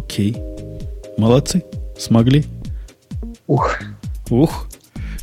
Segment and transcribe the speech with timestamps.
[0.00, 0.34] Окей.
[1.18, 1.62] Молодцы.
[1.98, 2.44] Смогли.
[3.46, 3.78] Ух.
[4.30, 4.66] Ух.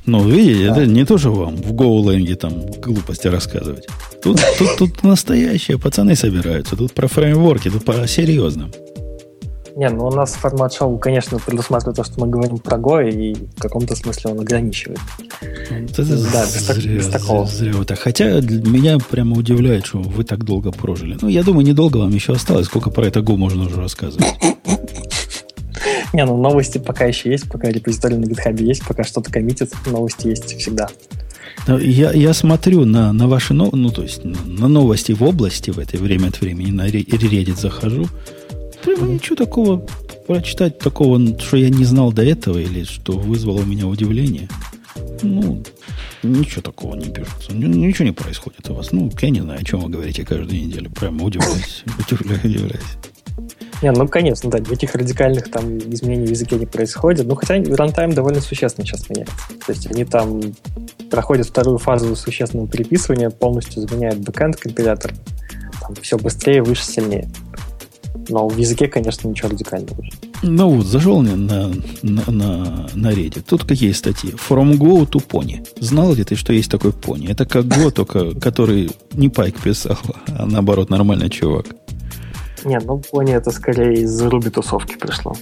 [0.05, 0.71] Ну, видите, да.
[0.73, 3.87] это не то, что вам в GoLang там глупости рассказывать.
[4.21, 6.75] Тут, тут, тут настоящие пацаны собираются.
[6.75, 8.71] Тут про фреймворки, тут по серьезным.
[9.77, 13.35] Не, ну у нас формат шоу, конечно, предусматривает то, что мы говорим про Go, и
[13.35, 14.99] в каком-то смысле он ограничивает.
[15.39, 17.45] Это да, без, зря, без такого.
[17.45, 17.95] Зря, зря.
[17.95, 21.15] Хотя меня прямо удивляет, что вы так долго прожили.
[21.21, 22.65] Ну, я думаю, недолго вам еще осталось.
[22.65, 24.25] Сколько про это Go можно уже рассказывать?
[26.13, 30.27] Не, ну новости пока еще есть, пока репозиторий на GitHub есть, пока что-то коммитит, новости
[30.27, 30.87] есть всегда.
[31.67, 35.79] Я, я смотрю на, на ваши ну, ну, то есть на новости в области в
[35.79, 38.07] это время от времени, на Reddit захожу.
[38.83, 39.85] Прямо ничего такого
[40.27, 44.47] прочитать такого, что я не знал до этого, или что вызвало у меня удивление.
[45.21, 45.63] Ну,
[46.23, 47.53] ничего такого не пишется.
[47.53, 48.91] Ничего не происходит у вас.
[48.91, 50.89] Ну, я не знаю, о чем вы говорите каждую неделю.
[50.91, 51.83] Прямо удивляюсь.
[51.99, 52.97] Удивляюсь, удивляюсь.
[53.81, 57.27] Не, ну, конечно, да, никаких радикальных там изменений в языке не происходит.
[57.27, 59.35] Ну, хотя runtime довольно существенно сейчас меняется.
[59.65, 60.41] То есть они там
[61.11, 65.13] проходят вторую фазу существенного переписывания, полностью заменяют backend компилятор.
[65.81, 67.29] Там все быстрее, выше, сильнее.
[68.29, 70.03] Но в языке, конечно, ничего радикального.
[70.43, 73.43] Ну вот, зашел на, на, на, на Reddit.
[73.47, 74.31] Тут какие статьи?
[74.31, 75.65] From Go to Pony.
[75.79, 77.29] Знал ли ты, что есть такой Pony?
[77.29, 81.67] Это как Go, только который не Пайк писал, а наоборот нормальный чувак.
[82.65, 85.35] Нет, ну Пони это скорее из Руби тусовки пришло.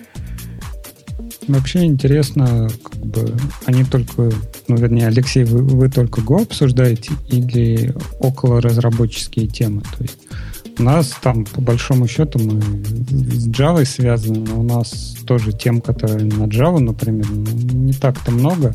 [1.47, 3.31] Вообще интересно, как бы
[3.65, 4.31] они только,
[4.67, 9.81] ну, вернее, Алексей, вы, вы только Go обсуждаете или около разработческие темы?
[9.81, 10.17] То есть
[10.79, 15.81] у нас там, по большому счету, мы с Java связаны, но у нас тоже тем,
[15.81, 18.73] которые на Java, например, ну, не так-то много,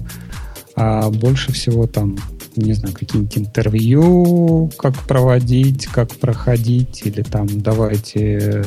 [0.76, 2.16] а больше всего там
[2.56, 8.64] не знаю, какие-нибудь интервью, как проводить, как проходить, или там давайте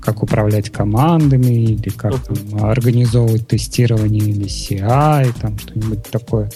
[0.00, 6.50] как управлять командами, или как там, организовывать тестирование или CI, там что-нибудь такое.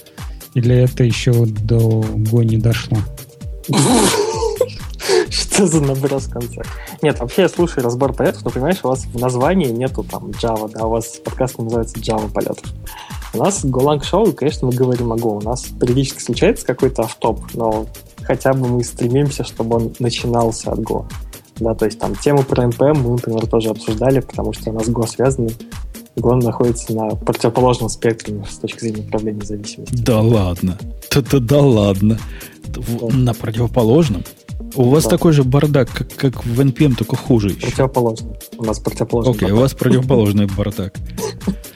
[0.55, 2.99] Или это еще до Go не дошло?
[5.29, 6.63] Что за наброс в конце?
[7.03, 10.71] Нет, вообще я слушаю разбор полетов, но понимаешь, у вас в названии нету там Java,
[10.73, 12.73] да, у вас подкаст называется Java полетов.
[13.37, 15.37] У нас Golang Show, конечно, мы говорим о Go.
[15.37, 17.87] У нас периодически случается какой-то автоп, но
[18.23, 21.05] хотя бы мы стремимся, чтобы он начинался от Go.
[21.57, 24.89] Да, то есть там тему про NPM мы, например, тоже обсуждали, потому что у нас
[24.89, 25.51] Go связаны.
[26.17, 29.99] Go находится на противоположном спектре с точки зрения управления зависимостью.
[30.03, 30.79] Да ладно.
[31.15, 32.19] Да, да, ладно.
[32.69, 33.07] Да.
[33.15, 34.25] На противоположном?
[34.77, 35.11] У вас да.
[35.11, 37.67] такой же бардак, как, как в NPM, только хуже еще.
[37.67, 38.37] Противоположный.
[38.57, 40.95] У нас противоположный Окей, okay, у вас противоположный бардак.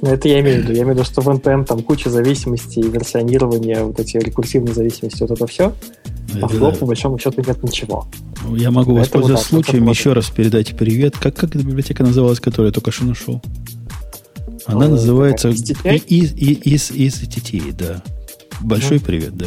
[0.00, 0.72] Ну, это я имею в виду.
[0.72, 5.22] Я имею в виду, что в NPM там куча зависимостей, версионирования, вот эти рекурсивные зависимости,
[5.22, 5.74] вот это все.
[6.40, 8.06] А в Go, по большому счету, нет ничего.
[8.44, 11.16] Ну, я могу Поэтому, воспользоваться да, случаем еще раз передать привет.
[11.16, 13.42] Как, как эта библиотека называлась, которую я только что нашел?
[14.66, 18.02] Она ну, называется TTA, да.
[18.60, 19.04] Большой ну.
[19.04, 19.46] привет, да.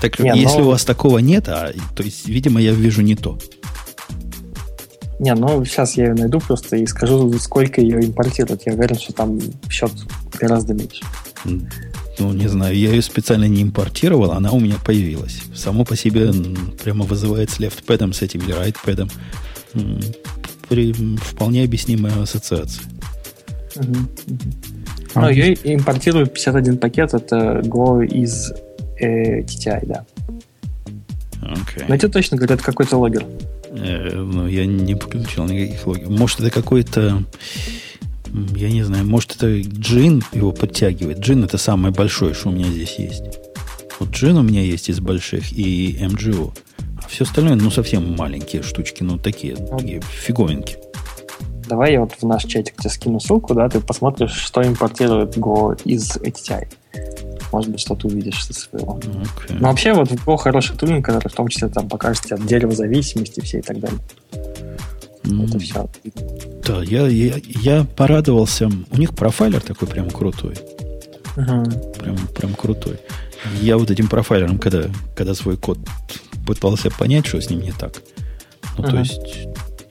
[0.00, 0.64] Так не, если но...
[0.64, 3.38] у вас такого нет, а, то есть, видимо, я вижу не то.
[5.18, 8.62] Не, ну сейчас я ее найду просто и скажу, сколько ее импортируют.
[8.66, 9.38] Я уверен, что там
[9.70, 9.92] счет
[10.38, 11.04] гораздо меньше.
[12.18, 15.42] Ну, не знаю, я ее специально не импортировал, она у меня появилась.
[15.54, 16.30] Само по себе
[16.82, 19.10] прямо вызывает с лефтпэдом с этим или райтпэдом
[20.68, 22.84] при вполне объяснимая ассоциация.
[23.76, 24.38] Угу, угу.
[25.14, 28.52] Ну, ее импортируют 51 пакет, это Go из
[28.98, 30.04] э, TTI, да.
[31.40, 31.84] Okay.
[31.88, 33.24] Но это точно говорят какой-то логер.
[33.76, 36.10] Э, ну, я не подключил никаких логиков.
[36.10, 37.22] Может, это какой-то...
[38.54, 41.20] Я не знаю, может, это джин его подтягивает.
[41.20, 43.22] Джин это самое большое, что у меня здесь есть.
[43.98, 46.52] Вот джин у меня есть из больших и MGO.
[47.02, 50.76] А все остальное, ну, совсем маленькие штучки, ну, такие, такие фиговинки.
[51.68, 55.80] Давай я вот в наш чатик тебе скину ссылку, да, ты посмотришь, что импортирует Go
[55.84, 56.68] из HTI
[57.52, 58.98] может быть, что-то увидишь со своего.
[58.98, 59.56] Okay.
[59.58, 63.40] Но вообще вот Go хороший тулинг, который в том числе там покажет тебе дерево зависимости
[63.40, 63.98] все и так далее.
[65.24, 65.48] Mm.
[65.48, 65.88] Это все.
[66.66, 68.70] Да, я, я, я порадовался.
[68.90, 70.54] У них профайлер такой прям крутой.
[71.36, 71.98] Uh-huh.
[71.98, 72.98] Прям, прям крутой.
[73.60, 74.84] Я вот этим профайлером, когда,
[75.14, 75.78] когда свой код
[76.46, 78.02] пытался понять, что с ним не так.
[78.78, 78.90] Ну, uh-huh.
[78.90, 79.48] то есть,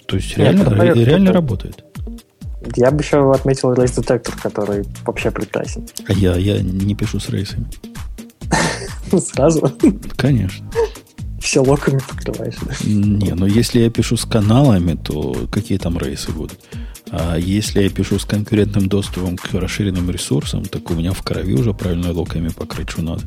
[0.07, 1.83] то есть реально, реально работает.
[2.75, 5.87] Я бы еще отметил Race Detector, который вообще прекрасен.
[6.07, 7.67] А я, я не пишу с рейсами.
[9.19, 9.71] Сразу?
[10.17, 10.65] Конечно.
[11.39, 12.55] Все локами покрываешь?
[12.83, 16.59] Не, но если я пишу с каналами, то какие там рейсы будут?
[17.11, 21.53] А если я пишу с конкурентным доступом к расширенным ресурсам, так у меня в крови
[21.53, 23.21] уже правильно локами покрыть, что надо.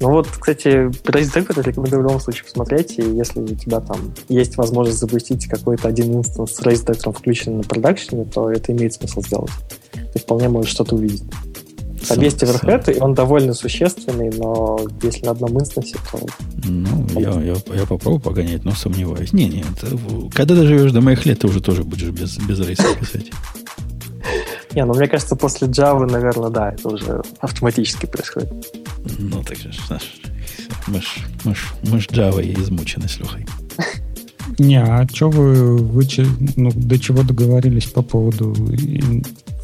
[0.00, 4.14] Ну вот, кстати, Race это рекомендую в любом случае посмотреть, и если у тебя там
[4.30, 8.94] есть возможность запустить какой-то один инстанс с Race Detector включенный на продакшене, то это имеет
[8.94, 9.50] смысл сделать.
[10.14, 11.24] Ты вполне можешь что-то увидеть.
[12.08, 16.18] Там сам, есть оверхед, и он довольно существенный, но если на одном инстансе, то...
[16.64, 19.34] Ну, я, я, я попробую погонять, но сомневаюсь.
[19.34, 19.96] Не, не, это,
[20.34, 23.30] когда ты живешь до моих лет, ты уже тоже будешь без, без рейса писать.
[24.74, 28.52] Не, ну мне кажется, после Java, наверное, да, это уже автоматически происходит.
[29.18, 30.20] Ну, так же, знаешь,
[30.86, 31.06] мы ж,
[31.44, 33.46] мы ж, мы ж Java измучены с Лехой.
[34.58, 36.06] Не, а что вы, вы
[36.56, 38.54] ну, до чего договорились по поводу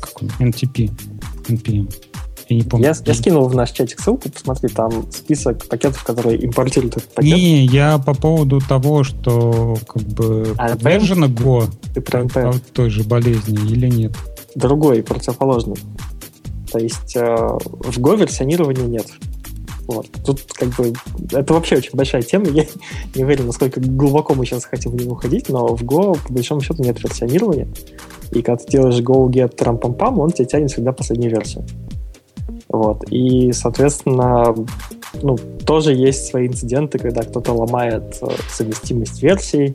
[0.00, 0.90] как он, NTP,
[1.48, 1.92] NPM?
[2.48, 2.86] Я не помню.
[2.86, 7.34] Я, я скинул в наш чатик ссылку, посмотри, там список пакетов, которые импортируют этот пакет.
[7.34, 12.60] Не, я по поводу того, что как бы а, подвержена Go Ты про NPM.
[12.72, 14.12] той же болезни или нет?
[14.54, 15.76] Другой, противоположный.
[16.70, 19.06] То есть э, в Go версионирования нет.
[19.86, 20.06] Вот.
[20.24, 20.92] Тут как бы
[21.32, 22.46] это вообще очень большая тема.
[22.50, 22.66] Я
[23.14, 26.60] не уверен, насколько глубоко мы сейчас хотим в него уходить, но в Go по большому
[26.60, 27.68] счету нет версионирования.
[28.32, 31.64] И когда ты делаешь Go get трам пам пам он тебе тянет всегда последнюю версию.
[32.68, 33.04] Вот.
[33.10, 34.54] И, соответственно,
[35.22, 39.74] ну, тоже есть свои инциденты, когда кто-то ломает э, совместимость версий,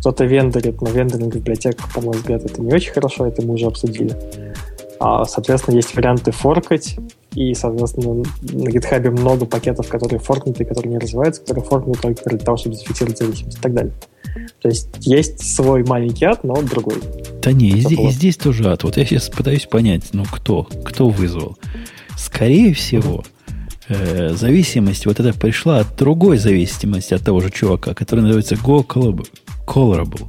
[0.00, 3.54] кто-то вендорит, но вендоринг в библиотеках, по моему взгляду, это не очень хорошо, это мы
[3.54, 4.16] уже обсудили.
[5.00, 6.96] А, соответственно, есть варианты форкать,
[7.34, 12.38] и, соответственно, на GitHub много пакетов, которые форкнуты, которые не развиваются, которые форкнуты только для
[12.38, 13.94] того, чтобы зафиксировать зависимость и так далее.
[14.60, 16.96] То есть есть свой маленький ад, но другой.
[17.42, 18.82] Да не, и здесь, и здесь тоже ад.
[18.82, 21.56] Вот я сейчас пытаюсь понять, ну кто, кто вызвал.
[22.16, 23.24] Скорее всего,
[23.88, 28.84] э, зависимость вот эта пришла от другой зависимости от того же чувака, который называется Go
[28.84, 30.26] Colorable.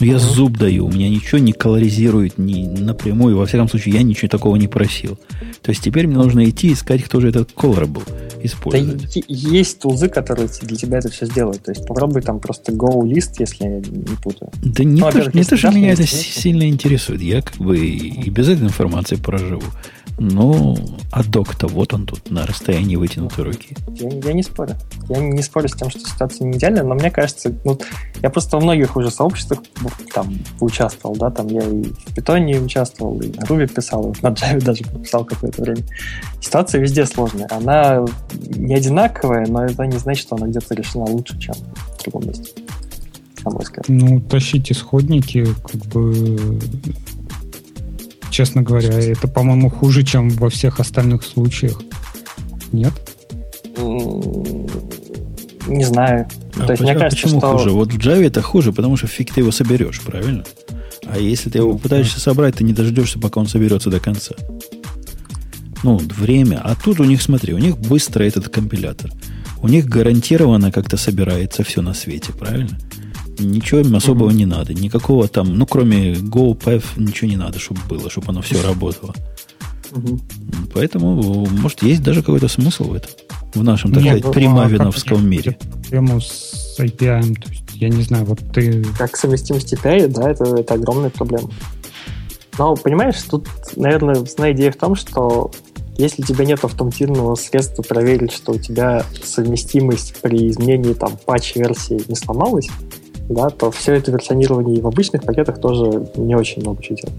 [0.00, 0.18] Я uh-huh.
[0.18, 4.56] зуб даю, у меня ничего не колоризирует ни напрямую, во всяком случае, я ничего такого
[4.56, 5.18] не просил.
[5.62, 8.04] То есть теперь мне нужно идти искать, кто же этот colorable
[8.42, 9.02] использует.
[9.02, 11.62] Да, есть тулзы, которые для тебя это все сделают.
[11.64, 14.52] То есть попробуй там просто go list, если я не путаю.
[14.62, 17.20] Да не, ну, то, не то, что меня это сильно интересует.
[17.20, 19.62] Я как бы и без этой информации проживу.
[20.20, 20.76] Ну,
[21.12, 23.76] а док-то вот он тут, на расстоянии вытянутой руки.
[23.94, 24.74] Я, я не спорю.
[25.08, 27.78] Я не спорю с тем, что ситуация не идеальная, но мне кажется, ну,
[28.20, 29.62] я просто во многих уже сообществах
[30.12, 34.28] там участвовал, да, там я и в Питоне участвовал, и на Ruby писал, и на
[34.28, 35.82] Java даже писал какое-то время.
[36.40, 37.48] Ситуация везде сложная.
[37.50, 42.28] Она не одинаковая, но это не значит, что она где-то решена лучше, чем в другом
[42.28, 42.62] месте.
[43.44, 43.84] На мой взгляд.
[43.88, 46.58] Ну, тащить исходники, как бы
[48.30, 48.90] честно говоря.
[48.90, 51.82] Это, по-моему, хуже, чем во всех остальных случаях.
[52.70, 52.92] Нет?
[55.68, 56.26] Не знаю.
[56.56, 57.52] А То есть, почему, мне кажется, почему что...
[57.52, 57.70] хуже?
[57.70, 60.44] Вот в Java это хуже, потому что фиг ты его соберешь, правильно?
[61.06, 64.34] А если ты его пытаешься собрать, ты не дождешься, пока он соберется до конца.
[65.82, 66.60] Ну, время.
[66.62, 69.10] А тут у них, смотри, у них быстро этот компилятор.
[69.62, 72.78] У них гарантированно как-то собирается все на свете, правильно?
[73.38, 74.34] Ничего им особого mm-hmm.
[74.34, 74.74] не надо.
[74.74, 79.14] Никакого там, ну, кроме GoPath, ничего не надо, чтобы было, чтобы оно все работало.
[79.90, 80.70] Mm-hmm.
[80.74, 83.10] Поэтому, может, есть даже какой-то смысл в этом.
[83.54, 85.56] В нашем, так сказать, примавиновском мире.
[85.88, 88.84] Тему с API, то есть, я не знаю, вот ты...
[88.96, 91.50] Как совместимость API, да, это, это огромная проблема.
[92.58, 93.46] Но, понимаешь, тут,
[93.76, 95.50] наверное, основная идея в том, что
[95.96, 102.00] если у тебя нет автоматизированного средства проверить, что у тебя совместимость при изменении там патч-версии
[102.06, 102.68] не сломалась,
[103.28, 107.18] да, то все это версионирование и в обычных пакетах тоже не очень много чего делает.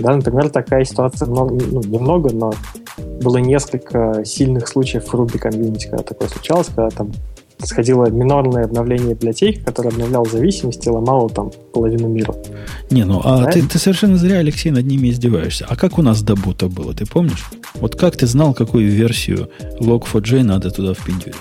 [0.00, 2.52] Да, например, такая ситуация много, ну, немного, но
[3.22, 7.12] было несколько сильных случаев в Ruby комьюнити, когда такое случалось, когда там
[7.66, 12.34] сходило минорное обновление библиотеки, которое обновляло зависимости и ломало там половину мира.
[12.90, 13.50] Не, ну а да?
[13.50, 15.66] ты, ты совершенно зря, Алексей, над ними издеваешься.
[15.68, 17.44] А как у нас до бута было, ты помнишь?
[17.74, 21.36] Вот как ты знал, какую версию Log4j надо туда впендюрить?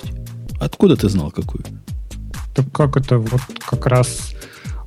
[0.59, 1.63] Откуда ты знал, какую?
[2.53, 4.33] Так как это вот как раз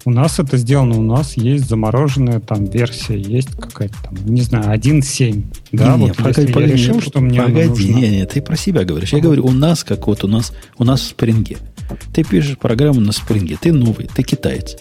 [0.04, 4.76] у нас это сделано, у нас есть замороженная там версия, есть какая-то там, не знаю,
[4.78, 5.44] 1.7.
[5.73, 7.85] Да, не, вот не, погоди, погоди, я решил, что мне Погоди, нужно...
[7.85, 9.12] не, не, ты про себя говоришь.
[9.12, 11.59] Я говорю, у нас, как вот у нас, у нас в спринге.
[12.14, 14.76] Ты пишешь программу на спринге, ты новый, ты китаец.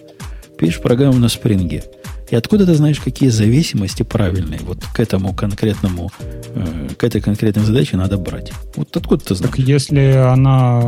[0.57, 1.83] Пишешь программу на спринге.
[2.31, 6.11] И откуда ты знаешь, какие зависимости правильные вот к этому конкретному,
[6.55, 8.53] э, к этой конкретной задаче надо брать?
[8.77, 9.53] Вот откуда ты знаешь?
[9.53, 10.81] Так если она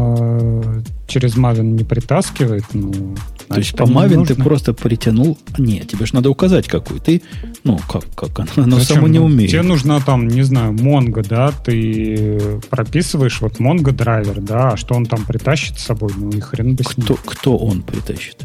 [1.05, 3.15] через Maven не притаскивает, ну...
[3.49, 5.37] То есть по Maven ты просто притянул...
[5.57, 7.01] Нет, тебе же надо указать, какую.
[7.01, 7.21] Ты,
[7.65, 9.51] ну, как, как она, она само не умеет.
[9.51, 14.95] Тебе нужна там, не знаю, Mongo, да, ты прописываешь вот Mongo драйвер, да, а что
[14.95, 17.05] он там притащит с собой, ну и хрен бы с ним.
[17.05, 18.37] Кто, кто он притащит?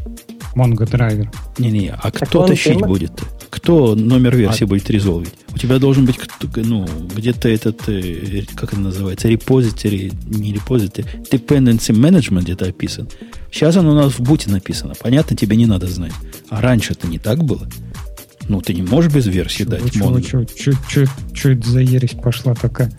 [0.59, 1.31] Mongo драйвер.
[1.59, 2.89] Не-не, а так кто тащить он...
[2.89, 3.13] будет?
[3.49, 4.67] Кто номер версии а...
[4.67, 5.33] будет резолвить?
[5.55, 6.19] У тебя должен быть
[6.57, 13.09] ну, где-то этот, э, как это называется, репозитори, не репозитори, dependency management где-то описан.
[13.53, 14.95] Сейчас он у нас в буте написано.
[15.01, 16.13] Понятно, тебе не надо знать.
[16.49, 17.69] А раньше это не так было.
[18.49, 21.81] Ну, ты не можешь без версии чего, дать чего, чего, чего, чего, чего это за
[21.81, 22.91] ересь пошла такая?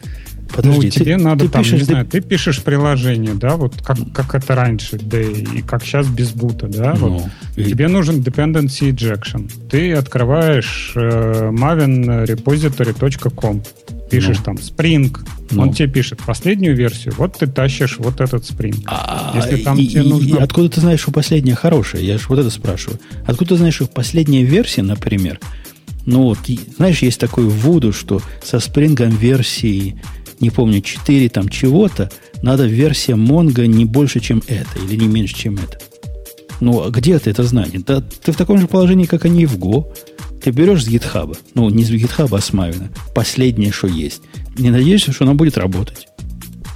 [0.56, 3.82] Подожди, ну, тебе ты, надо ты там, пишешь, не знаю, ты пишешь приложение, да, вот
[3.82, 7.24] как, как это раньше, да, и как сейчас без бута, да, ну, вот.
[7.56, 7.64] И...
[7.66, 9.48] Тебе нужен dependency injection.
[9.70, 13.62] Ты открываешь э, mavenrepository.com,
[14.10, 14.44] пишешь ну.
[14.44, 15.16] там Spring,
[15.52, 15.62] ну.
[15.62, 18.82] он тебе пишет последнюю версию, вот ты тащишь вот этот Spring.
[18.88, 20.38] А, Если там и, тебе нужно...
[20.38, 22.02] И откуда ты знаешь, что последняя хорошая?
[22.02, 23.00] Я же вот это спрашиваю.
[23.26, 25.40] Откуда ты знаешь, что последняя версия, например,
[26.06, 26.40] ну вот,
[26.78, 30.02] знаешь, есть такой вуду, что со спрингом версии
[30.40, 35.36] не помню, 4 там чего-то, надо версия Mongo не больше, чем это, или не меньше,
[35.36, 35.80] чем это.
[36.60, 37.80] Ну, а где ты это знание?
[37.86, 39.86] Да ты в таком же положении, как они и в Go.
[40.44, 44.22] Ты берешь с гитхаба, ну, не с гитхаба, а с Мавина, последнее, что есть.
[44.58, 46.08] Не надеешься, что оно будет работать.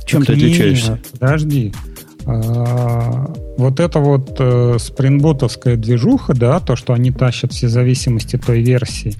[0.05, 1.01] Чем так ты отличаешься?
[1.13, 1.73] Подожди.
[2.25, 8.61] А, вот это вот э, спринботовская движуха, да, то, что они тащат все зависимости той
[8.61, 9.15] версии,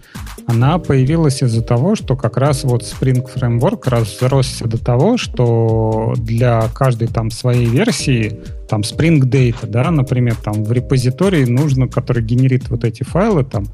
[0.48, 6.67] она появилась из-за того, что как раз вот Spring Framework разросся до того, что для
[6.74, 12.69] каждой там своей версии, там Spring Data, да, например, там в репозитории нужно, который генерит
[12.69, 13.65] вот эти файлы, там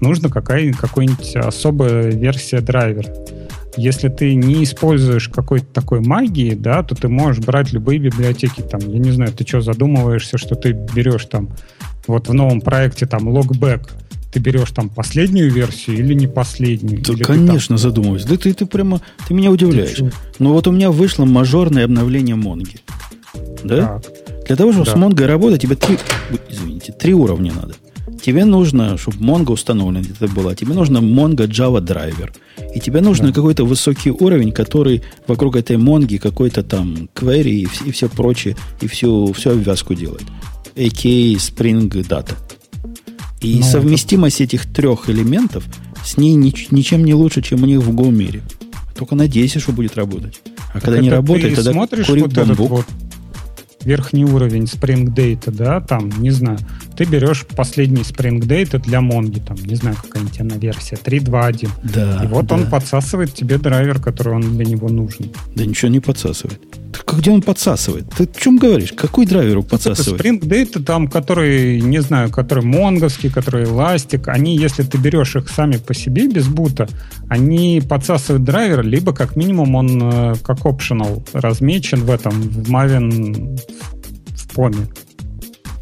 [0.00, 3.12] нужно какая, какой-нибудь особая версия драйвера
[3.76, 8.60] если ты не используешь какой-то такой магии, да, то ты можешь брать любые библиотеки.
[8.60, 11.50] Там, я не знаю, ты что, задумываешься, что ты берешь там
[12.06, 13.88] вот в новом проекте там логбэк,
[14.32, 17.02] ты берешь там последнюю версию или не последнюю?
[17.02, 17.78] Да, конечно, там...
[17.78, 18.24] задумываюсь.
[18.24, 19.96] Да ты, ты прямо, ты меня удивляешь.
[19.96, 22.78] Ты ну вот у меня вышло мажорное обновление Монги.
[23.62, 24.00] Да?
[24.00, 24.12] Так.
[24.46, 24.92] Для того, чтобы да.
[24.92, 25.98] с Монгой работать, тебе три,
[26.50, 27.74] извините, три уровня надо.
[28.22, 32.32] Тебе нужно, чтобы Mongo установлена где-то была, тебе нужно Mongo Java драйвер.
[32.74, 33.34] И тебе нужно да.
[33.34, 38.86] какой-то высокий уровень, который вокруг этой Монги какой-то там query и, и все прочее, и
[38.86, 40.24] всю, всю обвязку делает.
[40.74, 42.34] AK Spring Data.
[43.40, 44.56] И ну, совместимость это...
[44.56, 45.64] этих трех элементов
[46.04, 48.42] с ней нич- ничем не лучше, чем у них в Go мире.
[48.96, 50.40] Только надейся, что будет работать.
[50.70, 52.86] А так когда не работает, тогда смотришь кури вот этот вот
[53.84, 56.58] верхний уровень Spring Data, да, там, не знаю,
[56.96, 61.68] ты берешь последний Spring Data для Монги, там, не знаю, какая-нибудь она версия, 3.2.1.
[61.82, 62.56] Да, и вот да.
[62.56, 65.30] он подсасывает тебе драйвер, который он для него нужен.
[65.54, 66.60] Да ничего не подсасывает.
[67.16, 68.08] Где он подсасывает?
[68.16, 68.92] Ты о чем говоришь?
[68.92, 70.20] Какой драйвер подсасывает?
[70.20, 75.36] Это Spring Data, там, который, не знаю, который монговский, который Elastic, они, если ты берешь
[75.36, 76.88] их сами по себе без бута,
[77.28, 83.58] они подсасывают драйвер, либо как минимум он э, как optional размечен в этом, в Maven
[84.36, 84.88] в поме.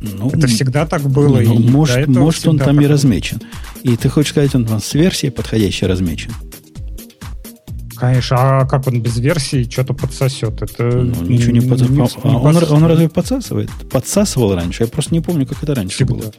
[0.01, 1.41] Ну, это всегда так было.
[1.41, 3.41] Ну, и может, может он там и размечен.
[3.83, 6.33] И ты хочешь сказать, он там с версией подходящей размечен?
[8.03, 10.61] Конечно, а как он без версии что-то подсосет?
[10.61, 12.19] Это ну, ничего не, не подсосет.
[12.25, 13.71] А, он, он разве подсасывает?
[13.93, 14.83] Подсасывал раньше.
[14.83, 16.15] Я просто не помню, как это раньше всегда.
[16.15, 16.33] было.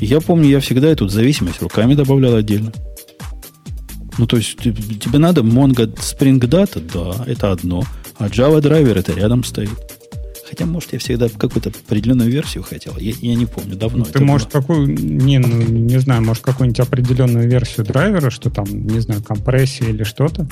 [0.00, 2.74] Я помню, я всегда эту зависимость руками добавлял отдельно.
[4.18, 7.84] Ну, то есть тебе надо Mongo Spring Data, да, это одно.
[8.18, 9.97] А Java драйвер это рядом стоит.
[10.48, 12.96] Хотя, может, я всегда какую-то определенную версию хотел.
[12.98, 14.04] Я, я не помню, давно.
[14.04, 14.60] Ты, может, было.
[14.60, 19.88] какую, не, ну, не знаю, может, какую-нибудь определенную версию драйвера, что там, не знаю, компрессия
[19.88, 20.48] или что-то.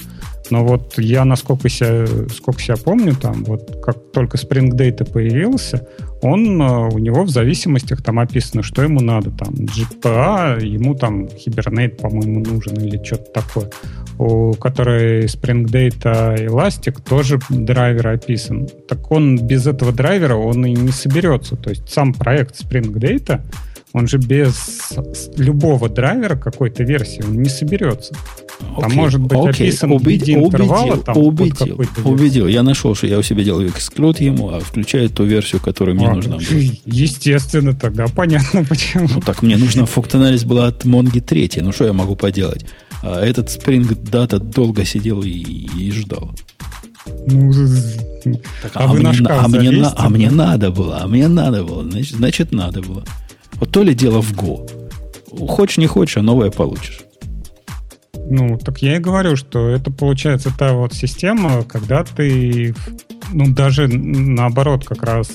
[0.50, 5.86] Но вот я, насколько себя, сколько себя помню, там, вот как только Spring Data появился,
[6.22, 9.30] он, э, у него в зависимостях там описано, что ему надо.
[9.30, 13.70] Там GPA, ему там Hibernate, по-моему, нужен или что-то такое.
[14.18, 18.68] У которой Spring Data Elastic тоже драйвер описан.
[18.88, 21.56] Так он без этого драйвера, он и не соберется.
[21.56, 23.42] То есть сам проект Spring Data,
[23.92, 24.92] он же без
[25.37, 28.14] любого драйвера какой-то версии он не соберется.
[28.58, 30.96] Там okay, может быть okay, описан убед, убедил, интервала.
[30.99, 32.46] Там убедил, убедил.
[32.46, 36.08] Я нашел, что я у себя делаю эксклюд ему, а включает ту версию, которая мне
[36.08, 36.37] а, нужна.
[36.85, 39.08] Естественно, тогда понятно почему.
[39.14, 41.52] Ну так, мне нужно функциональность была от Монги 3.
[41.62, 42.66] Ну что я могу поделать?
[43.08, 46.32] А этот Spring Data долго сидел и, и ждал.
[47.28, 47.52] Ну,
[48.60, 52.16] так, а, а, мне, а, мне, а мне надо было, а мне надо было, значит,
[52.16, 53.04] значит надо было.
[53.54, 54.68] Вот то ли дело в Go.
[55.46, 57.02] Хочешь, не хочешь, а новое получишь.
[58.28, 62.75] Ну, так я и говорю, что это получается та вот система, когда ты,
[63.32, 65.28] ну, даже наоборот, как раз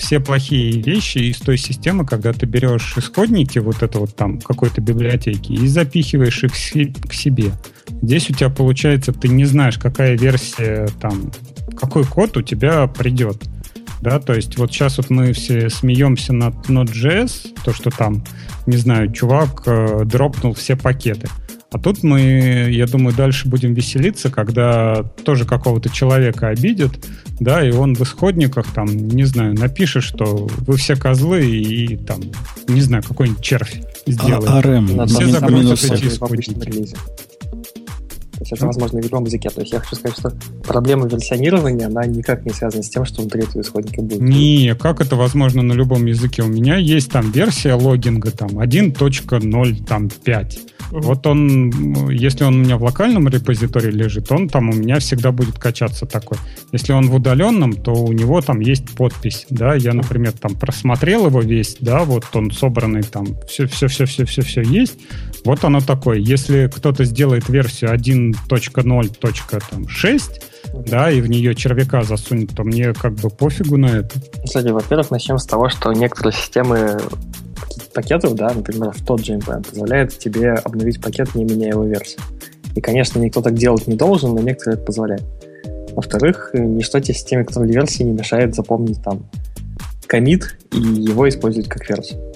[0.00, 4.80] все плохие вещи из той системы, когда ты берешь исходники вот это вот там какой-то
[4.80, 7.52] библиотеки и запихиваешь их к себе.
[8.02, 11.30] Здесь у тебя получается, ты не знаешь, какая версия там,
[11.78, 13.42] какой код у тебя придет.
[14.00, 18.24] Да, то есть вот сейчас вот мы все смеемся над Node.js, то, что там,
[18.66, 21.28] не знаю, чувак э, дропнул все пакеты.
[21.70, 26.92] А тут мы, я думаю, дальше будем веселиться, когда тоже какого-то человека обидят,
[27.40, 31.96] да, и он в исходниках там, не знаю, напишет, что вы все козлы и, и
[31.96, 32.20] там,
[32.68, 34.48] не знаю, какой-нибудь червь сделает.
[34.48, 35.06] А, АРМ.
[35.06, 36.94] Все забросят эти исходники.
[38.50, 39.48] Есть это возможно в любом языке.
[39.50, 40.32] То есть я хочу сказать, что
[40.64, 44.20] проблема версионирования, она никак не связана с тем, что внутри этого исходника будет.
[44.20, 46.42] Не, как это возможно на любом языке?
[46.42, 50.58] У меня есть там версия логинга там 1.0, там 5.
[50.90, 51.00] Угу.
[51.00, 55.30] Вот он, если он у меня в локальном репозитории лежит, он там у меня всегда
[55.30, 56.38] будет качаться такой.
[56.72, 61.26] Если он в удаленном, то у него там есть подпись, да, я, например, там просмотрел
[61.26, 64.98] его весь, да, вот он собранный там, все-все-все-все-все есть,
[65.44, 66.18] вот оно такое.
[66.18, 70.42] Если кто-то сделает версию 1.0.6,
[70.86, 74.20] да, и в нее червяка засунет, то мне как бы пофигу на это.
[74.44, 77.00] Кстати, во-первых, начнем с того, что некоторые системы
[77.94, 82.20] пакетов, да, например, в тот же NPM позволяет тебе обновить пакет, не меняя его версию.
[82.74, 85.24] И, конечно, никто так делать не должен, но некоторые это позволяют.
[85.94, 89.28] Во-вторых, ничто тебе системе контроль версии не мешает запомнить там
[90.06, 92.29] комит и его использовать как версию.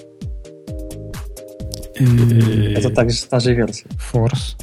[1.95, 3.85] Это также та же версия.
[4.13, 4.55] Force.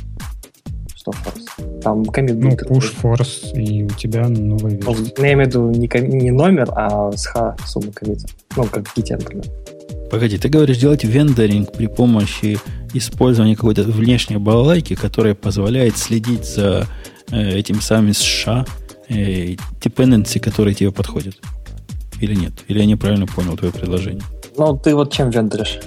[0.95, 1.81] Что force?
[1.81, 5.12] Там комит Ну, push force, и у тебя новая версия.
[5.17, 8.27] Ну, я имею в виду не, не номер, а сха сумма комита.
[8.57, 9.45] Ну, как Git, например.
[10.11, 12.59] Погоди, ты говоришь делать вендоринг при помощи
[12.93, 16.87] использования какой-то внешней балалайки, которая позволяет следить за
[17.31, 18.67] э, этим самым США
[19.09, 21.37] э, dependency, которые тебе подходят.
[22.21, 22.53] Или нет?
[22.69, 24.23] Или я неправильно понял твое предложение?
[24.59, 25.81] Ну, ты вот чем вендоришь?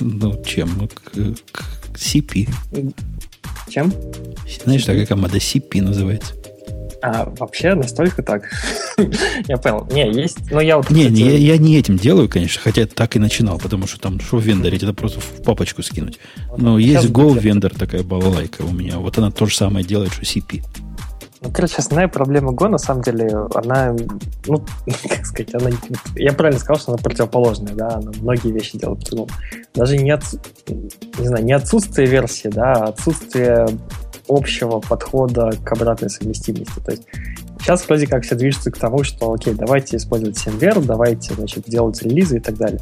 [0.00, 0.88] Ну, чем?
[0.88, 1.64] К, к
[1.94, 2.48] CP.
[3.68, 3.92] Чем?
[4.64, 6.34] Знаешь, такая команда CP называется.
[7.02, 8.44] А вообще настолько так?
[9.48, 9.88] я понял.
[9.90, 10.90] Не, есть, но я вот...
[10.90, 14.20] Не, не я, я не этим делаю, конечно, хотя так и начинал, потому что там
[14.20, 16.18] что вендорить, это просто в папочку скинуть.
[16.58, 20.22] Но есть Go вендор такая балалайка у меня, вот она то же самое делает, что
[20.22, 20.62] CP.
[21.42, 23.96] Ну, короче, основная проблема Go, на самом деле, она,
[24.46, 24.62] ну,
[25.08, 25.70] как сказать, она,
[26.14, 29.30] я правильно сказал, что она противоположная, да, она многие вещи делает по-другому.
[29.74, 30.22] Даже не, от,
[30.68, 33.66] не знаю, не отсутствие версии, да, а отсутствие
[34.28, 36.78] общего подхода к обратной совместимости.
[36.84, 37.04] То есть
[37.58, 42.00] сейчас вроде как все движется к тому, что окей, давайте использовать SendVer, давайте значит, делать
[42.02, 42.80] релизы и так далее.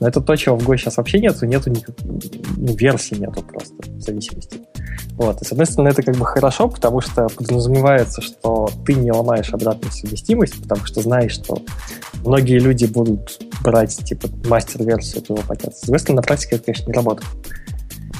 [0.00, 3.74] Но это то, чего в Go сейчас вообще нету, нету никак, ну, версии нету просто
[3.98, 4.60] зависимости.
[5.16, 5.40] Вот.
[5.42, 9.52] И, с одной стороны, это как бы хорошо, потому что подразумевается, что ты не ломаешь
[9.52, 11.62] обратную совместимость, потому что знаешь, что
[12.24, 15.76] многие люди будут брать, типа, мастер-версию этого пакета.
[15.76, 17.28] С другой стороны, на практике это, конечно, не работает.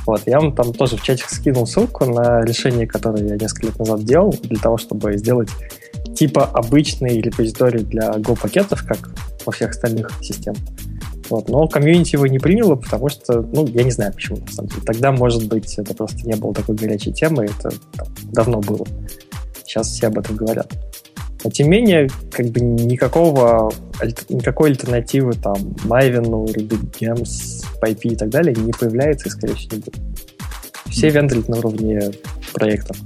[0.07, 3.79] Вот, я вам там тоже в чатик скинул ссылку на решение, которое я несколько лет
[3.79, 5.49] назад делал, для того, чтобы сделать
[6.15, 9.11] типа обычный репозиторий для Go-пакетов, как
[9.47, 10.61] во всех остальных системах.
[11.31, 11.49] Вот.
[11.49, 14.83] Но комьюнити его не приняло, потому что, ну, я не знаю почему, на самом деле.
[14.85, 18.87] Тогда, может быть, это просто не было такой горячей темы, это там, давно было.
[19.65, 20.71] Сейчас все об этом говорят.
[21.43, 23.71] Но тем не менее, как бы никакого,
[24.31, 29.83] никакой альтернативы там Maven, RubyGems, PyP и так далее не появляется и, скорее всего, не
[29.83, 29.97] будет.
[30.87, 32.13] Все вендорят на уровне
[32.55, 32.97] проектов.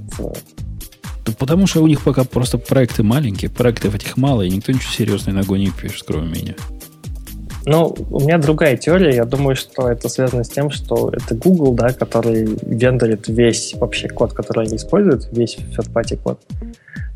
[1.37, 5.43] Потому что у них пока просто проекты маленькие, проектов этих мало, и никто ничего серьезного
[5.43, 6.55] на не пишет, кроме меня.
[7.65, 9.15] Ну, у меня другая теория.
[9.15, 14.07] Я думаю, что это связано с тем, что это Google, да, который вендорит весь вообще
[14.07, 16.39] код, который они используют, весь third-party код.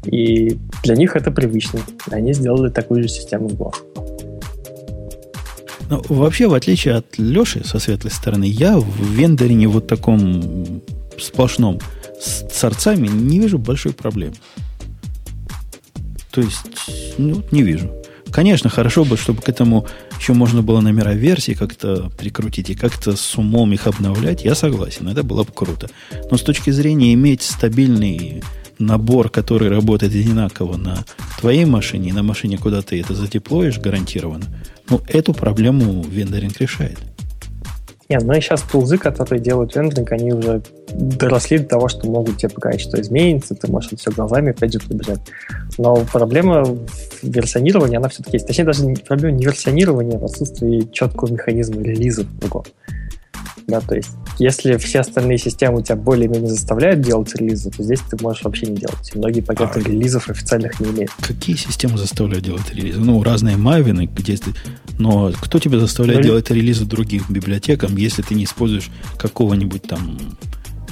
[0.06, 1.80] И для них это привычно.
[2.12, 3.74] Они сделали такую же систему в Go.
[5.90, 10.82] Ну, вообще, в отличие от Леши со светлой стороны, я в вендорине вот таком
[11.18, 11.80] сплошном
[12.20, 14.36] с сорцами не вижу большой проблемы.
[16.32, 17.92] То есть, ну, не вижу.
[18.34, 19.86] Конечно, хорошо бы, чтобы к этому
[20.20, 24.44] еще можно было номера версий как-то прикрутить и как-то с умом их обновлять.
[24.44, 25.88] Я согласен, это было бы круто.
[26.32, 28.42] Но с точки зрения иметь стабильный
[28.80, 31.06] набор, который работает одинаково на
[31.40, 34.46] твоей машине и на машине, куда ты это задеплоишь гарантированно,
[34.90, 36.98] ну, эту проблему вендоринг решает.
[38.14, 40.62] Нет, ну и сейчас тулзы, которые делают вендоринг, они уже
[40.94, 44.80] доросли до того, что могут тебе показать, что изменится, ты можешь все глазами опять же
[44.80, 45.20] пробежать.
[45.80, 46.88] Но проблема в
[47.24, 48.46] версионировании, она все-таки есть.
[48.46, 52.64] Точнее, даже проблема не версионирования, а отсутствие четкого механизма релиза в Go.
[53.66, 58.18] Да, то есть, если все остальные системы тебя более-менее заставляют делать релизы, то здесь ты
[58.22, 59.12] можешь вообще не делать.
[59.14, 61.12] И многие пакеты а релизов официальных не имеют.
[61.22, 63.00] Какие системы заставляют делать релизы?
[63.00, 64.52] Ну, разные Мавины, где ты...
[64.98, 70.18] Но кто тебя заставляет ну, делать релизы другим библиотекам, если ты не используешь какого-нибудь там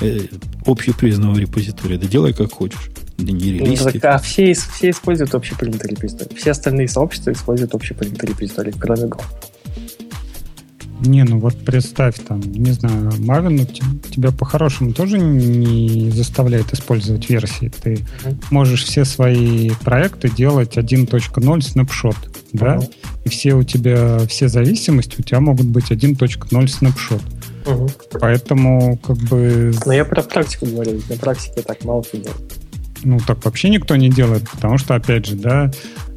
[0.02, 0.22] э,
[0.66, 1.98] общепризнанного репозитория?
[1.98, 2.90] Да делай как хочешь.
[3.18, 3.82] Да не релиз.
[3.82, 6.36] Ну, а все, все используют общепринятый репозиторий.
[6.36, 9.22] Все остальные сообщества используют общепринятый репозиторий, кроме Go.
[11.02, 17.30] Не, ну вот представь, там, не знаю, Maven ну, тебя по-хорошему тоже не заставляет использовать
[17.30, 17.70] версии.
[17.82, 18.38] Ты uh-huh.
[18.52, 22.18] можешь все свои проекты делать 1.0 снапшот,
[22.54, 22.76] да?
[22.76, 22.94] Uh-huh.
[23.26, 27.22] И все у тебя, все зависимости у тебя могут быть 1.0 снапшот.
[27.66, 27.90] Угу.
[28.20, 29.74] Поэтому, как бы...
[29.86, 31.00] Но я про практику говорю.
[31.10, 32.60] На практике так мало кто делает.
[33.04, 35.72] Ну, так вообще никто не делает, потому что, опять же, да,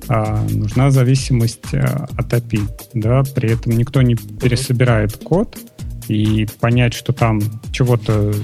[0.09, 5.59] а, нужна зависимость а, от API, да, при этом никто не пересобирает код,
[6.09, 7.41] и понять, что там
[7.73, 8.35] чего-то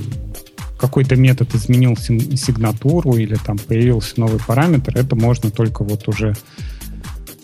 [0.78, 6.34] какой-то метод изменил сигнатуру или там появился новый параметр, это можно только вот уже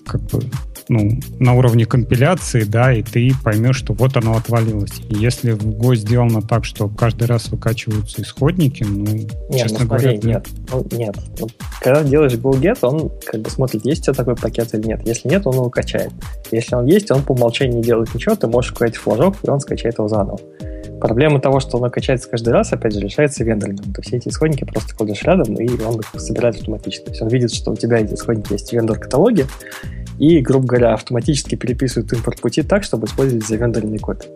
[0.07, 0.43] как бы
[0.89, 5.01] ну, на уровне компиляции, да, и ты поймешь, что вот оно отвалилось.
[5.09, 9.87] И если в Go сделано так, что каждый раз выкачиваются исходники, ну, нет, честно ну,
[9.87, 10.35] смотри, говоря...
[10.35, 11.17] Нет, ну, нет.
[11.39, 11.49] Ну,
[11.81, 15.07] когда делаешь go-get, он как бы смотрит, есть у тебя такой пакет или нет.
[15.07, 16.13] Если нет, он его качает.
[16.51, 19.61] Если он есть, он по умолчанию не делает ничего, ты можешь вкладывать флажок, и он
[19.61, 20.39] скачает его заново.
[21.01, 23.77] Проблема того, что оно качается каждый раз, опять же, решается вендором.
[23.77, 27.05] То все эти исходники просто кладешь рядом, и он их собирает автоматически.
[27.05, 29.47] То есть он видит, что у тебя эти исходники есть в вендор-каталоге,
[30.19, 34.27] и, грубо говоря, автоматически переписывают импорт пути так, чтобы использовать завендоренный код.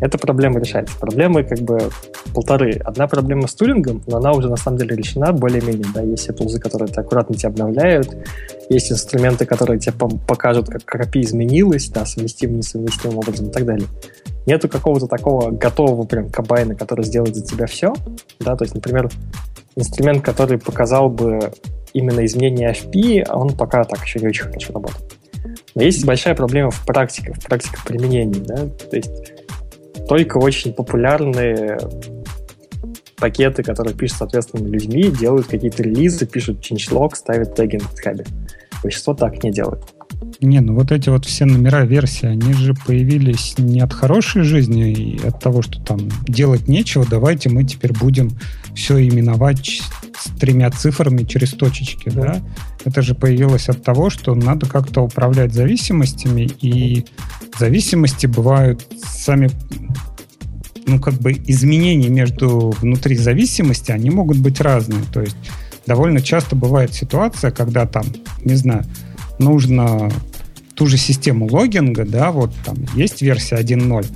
[0.00, 0.98] Эта проблема решается.
[0.98, 1.78] Проблемы как бы
[2.34, 2.80] полторы.
[2.84, 5.84] Одна проблема с тулингом, но она уже на самом деле решена более-менее.
[5.94, 6.00] Да?
[6.00, 8.08] Есть тулзы, которые аккуратно тебя обновляют,
[8.70, 9.92] есть инструменты, которые тебе
[10.26, 13.86] покажут, как, API изменилась, да, совместим, несовместимым образом и так далее.
[14.50, 17.94] Нету какого-то такого готового прям кабайна, который сделает за тебя все.
[18.40, 18.56] Да?
[18.56, 19.08] То есть, например,
[19.76, 21.52] инструмент, который показал бы
[21.92, 25.16] именно изменение FP, он пока так еще не очень хорошо работает.
[25.76, 28.40] Но есть большая проблема в практике, в практике применения.
[28.40, 28.66] Да?
[28.66, 29.12] То есть
[30.08, 31.78] только очень популярные
[33.18, 38.26] пакеты, которые пишут соответственными людьми, делают какие-то релизы, пишут changelog, ставят теги на GitHub.
[38.82, 39.84] Большинство так не делают.
[40.40, 44.90] Не, ну вот эти вот все номера версии, они же появились не от хорошей жизни
[44.90, 48.30] и от того, что там делать нечего, давайте мы теперь будем
[48.74, 49.82] все именовать
[50.18, 52.22] с тремя цифрами через точечки, да?
[52.22, 52.40] да?
[52.84, 57.04] Это же появилось от того, что надо как-то управлять зависимостями, и
[57.58, 59.50] зависимости бывают сами
[60.86, 65.02] ну, как бы изменения между внутри зависимости, они могут быть разные.
[65.12, 65.36] То есть
[65.86, 68.06] довольно часто бывает ситуация, когда там,
[68.44, 68.84] не знаю,
[69.40, 70.10] нужно
[70.74, 74.06] ту же систему логинга, да, вот там есть версия 1.0,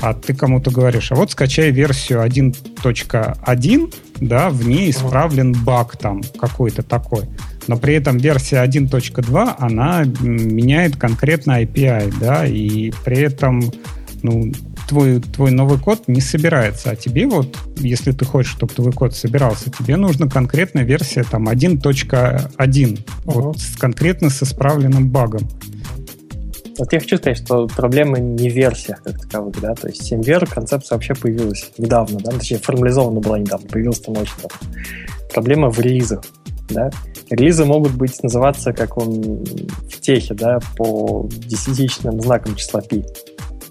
[0.00, 6.22] а ты кому-то говоришь, а вот скачай версию 1.1, да, в ней исправлен баг там
[6.38, 7.24] какой-то такой.
[7.66, 13.70] Но при этом версия 1.2, она меняет конкретно API, да, и при этом,
[14.22, 14.52] ну,
[14.88, 19.14] твой, твой новый код не собирается, а тебе вот, если ты хочешь, чтобы твой код
[19.14, 23.02] собирался, тебе нужна конкретная версия там 1.1, uh-huh.
[23.26, 25.46] вот с, конкретно с исправленным багом.
[26.78, 30.48] Вот я хочу сказать, что проблема не в версиях как таковых, да, то есть 7VR
[30.48, 34.58] концепция вообще появилась недавно, да, точнее формализована была недавно, появилась там очень давно.
[35.32, 36.24] Проблема в релизах,
[36.70, 36.90] да.
[37.30, 43.02] Релизы могут быть называться, как он в техе, да, по десятичным знакам числа π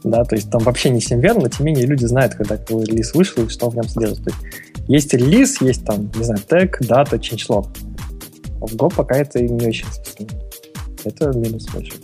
[0.09, 2.57] да, то есть там вообще не всем верно, но тем не менее люди знают, когда
[2.57, 4.23] какой релиз вышел и что в нем содержится.
[4.23, 4.41] То есть,
[4.87, 7.67] есть релиз, есть там, не знаю, тег, дата, changelog.
[8.61, 10.41] А в Go пока это не очень распространено.
[11.03, 11.99] Это минус большой.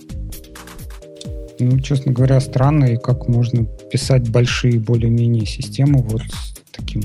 [1.60, 7.04] Ну, честно говоря, странно, и как можно писать большие более-менее системы вот с таким.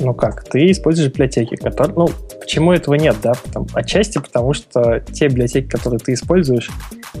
[0.00, 2.08] Ну как, ты используешь библиотеки, которые, ну,
[2.40, 3.32] почему этого нет, да?
[3.34, 6.70] Потому, отчасти потому, что те библиотеки, которые ты используешь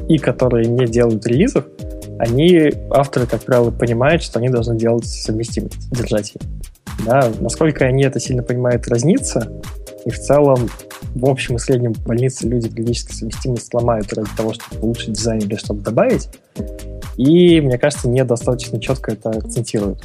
[0.08, 1.66] и которые не делают релизов,
[2.18, 6.40] они, авторы, как правило, понимают, что они должны делать совместимость, держать ее.
[7.04, 9.52] Да, насколько они это сильно понимают, разнится,
[10.04, 10.68] и в целом,
[11.14, 15.40] в общем и среднем в больнице люди периодически совместимость сломают ради того, чтобы улучшить дизайн
[15.40, 16.28] или что-то добавить,
[17.16, 20.04] и, мне кажется, недостаточно четко это акцентируют.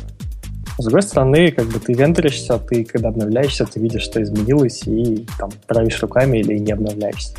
[0.78, 5.26] С другой стороны, как бы ты вендоришься, ты когда обновляешься, ты видишь, что изменилось, и
[5.38, 7.36] там правишь руками или не обновляешься.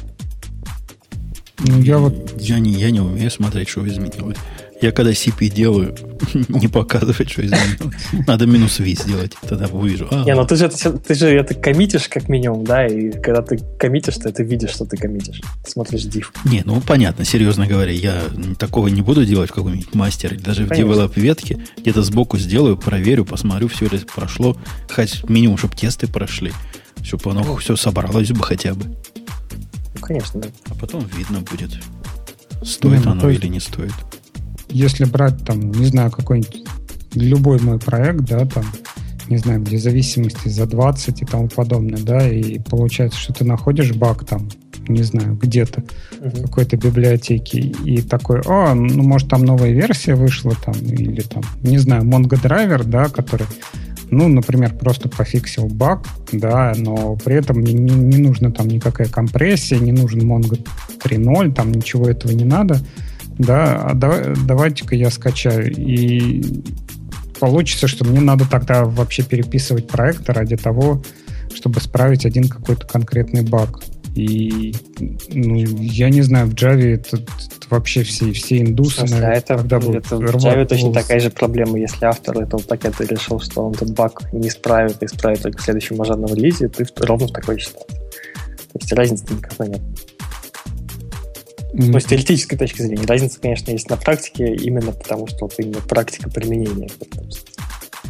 [1.59, 2.15] Ну, я вот...
[2.39, 4.37] Я не, я не умею смотреть, что изменилось.
[4.81, 5.95] Я когда CP делаю,
[6.49, 7.95] не показывает, что изменилось.
[8.27, 10.09] Надо минус V сделать, тогда увижу.
[10.11, 13.43] А, не, ну ты же, это, ты же это коммитишь как минимум, да, и когда
[13.43, 15.41] ты коммитишь, ты это видишь, что ты коммитишь.
[15.67, 16.27] смотришь div.
[16.45, 18.23] Не, ну понятно, серьезно говоря, я
[18.59, 20.37] такого не буду делать в каком-нибудь мастере.
[20.39, 20.93] Даже Конечно.
[20.93, 24.57] в develop ветке где-то сбоку сделаю, проверю, посмотрю, все ли прошло.
[24.93, 26.53] Хоть минимум, чтобы тесты прошли.
[27.03, 28.87] Чтобы оно все собралось бы хотя бы.
[28.87, 30.49] Ну, конечно, да.
[30.69, 31.71] А потом видно будет,
[32.65, 33.93] стоит ну, оно или не стоит
[34.75, 36.65] если брать там, не знаю, какой-нибудь
[37.15, 38.65] любой мой проект, да, там,
[39.29, 43.93] не знаю, где зависимости за 20 и тому подобное, да, и получается, что ты находишь
[43.93, 44.49] баг там
[44.87, 46.41] не знаю, где-то uh-huh.
[46.41, 51.43] в какой-то библиотеке, и такой, о, ну, может, там новая версия вышла, там, или там,
[51.63, 53.47] не знаю, Mongo Driver, да, который
[54.11, 59.09] ну, например, просто пофиксил баг, да, но при этом не, не, не нужно там никакая
[59.09, 60.63] компрессия, не нужен Mongo
[61.03, 62.79] 3.0, там ничего этого не надо,
[63.39, 65.73] да, а давай, давайте-ка я скачаю.
[65.73, 66.63] И
[67.41, 71.03] получится, что мне надо тогда вообще переписывать проект ради того,
[71.55, 73.83] чтобы справить один какой-то конкретный баг.
[74.15, 74.73] И
[75.33, 78.99] ну, я не знаю, в Java это, это вообще все, все индусы.
[78.99, 81.79] Смысле, а это, это в Java точно такая же проблема.
[81.79, 85.97] Если автор этого пакета решил, что он этот баг не исправит исправит только в следующем
[85.97, 87.99] мажорном релизе, ты ровно в такой ситуации.
[88.73, 89.83] То есть разницы никакой нет.
[91.75, 91.91] Mm-hmm.
[91.91, 93.05] Ну, с теоретической точки зрения.
[93.05, 96.89] Разница, конечно, есть на практике, именно потому что вот именно практика применения.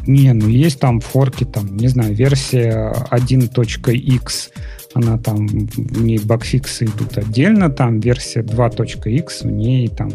[0.07, 4.51] Не, ну есть там форки, там, не знаю, версия 1.x,
[4.93, 10.11] она там, в ней багфиксы идут отдельно, там версия 2.x, в ней там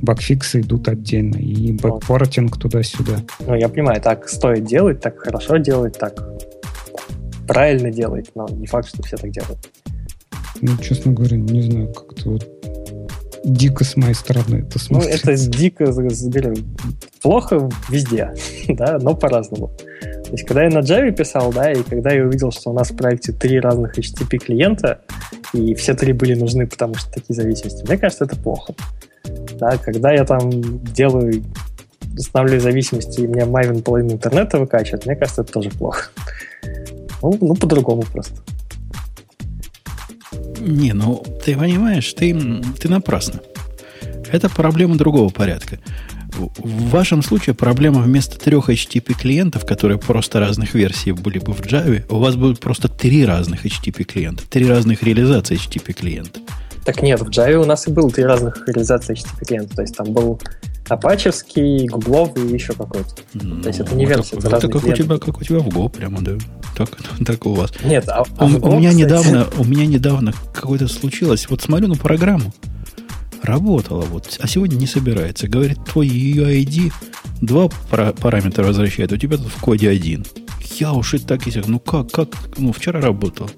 [0.00, 3.24] багфиксы идут отдельно, и backporting туда-сюда.
[3.40, 6.24] Ну, я понимаю, так стоит делать, так хорошо делать, так
[7.48, 9.58] правильно делать, но не факт, что все так делают.
[10.60, 12.48] Ну, честно говоря, не знаю, как-то вот
[13.44, 15.26] дико с моей стороны это смотрится.
[15.26, 16.56] Ну, это дико, говорю,
[17.22, 18.34] плохо везде,
[18.68, 19.68] да, но по-разному.
[20.00, 22.90] То есть, когда я на Java писал, да, и когда я увидел, что у нас
[22.90, 25.00] в проекте три разных HTTP клиента,
[25.52, 28.74] и все три были нужны, потому что такие зависимости, мне кажется, это плохо.
[29.58, 30.50] Да, когда я там
[30.84, 31.44] делаю,
[32.16, 36.10] устанавливаю зависимости, и мне Maven половину интернета выкачивает, мне кажется, это тоже плохо.
[37.24, 38.34] Ну, ну по-другому просто.
[40.64, 42.34] Не, ну ты понимаешь, ты,
[42.78, 43.40] ты напрасно.
[44.30, 45.78] Это проблема другого порядка.
[46.38, 51.60] В вашем случае проблема вместо трех HTTP клиентов, которые просто разных версий были бы в
[51.60, 56.40] Java, у вас будут просто три разных HTTP клиента, три разных реализации HTTP клиента.
[56.84, 59.76] Так нет, в Java у нас и было три разных реализации HTTP клиента.
[59.76, 60.40] То есть там был
[60.88, 63.10] апачевский, гугловый и еще какой-то.
[63.34, 65.68] Ну, То есть это не версия, это, это как у тебя, как у тебя в
[65.68, 66.32] Go прямо, да.
[66.76, 66.90] Так,
[67.26, 67.72] так у вас.
[67.84, 69.04] Нет, а, а у, Go, у меня кстати...
[69.04, 71.48] недавно, у меня недавно какое-то случилось.
[71.48, 72.52] Вот смотрю на программу,
[73.42, 75.48] работала вот, а сегодня не собирается.
[75.48, 76.92] Говорит, твой UID
[77.40, 80.24] два параметра возвращает, у тебя тут в коде один.
[80.78, 83.50] Я уж и так и ну как, как, ну вчера работал.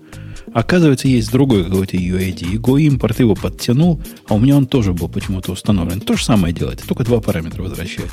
[0.55, 2.53] Оказывается, есть другой какой-то UID.
[2.53, 6.01] И Go-импорт его подтянул, а у меня он тоже был почему-то установлен.
[6.01, 8.11] То же самое делает, только два параметра возвращает.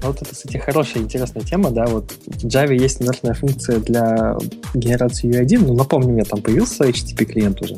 [0.00, 4.36] А вот это, кстати, хорошая, интересная тема, да, вот в Java есть стандартная функция для
[4.74, 7.74] генерации UID, но напомню, у меня там появился HTTP клиент уже.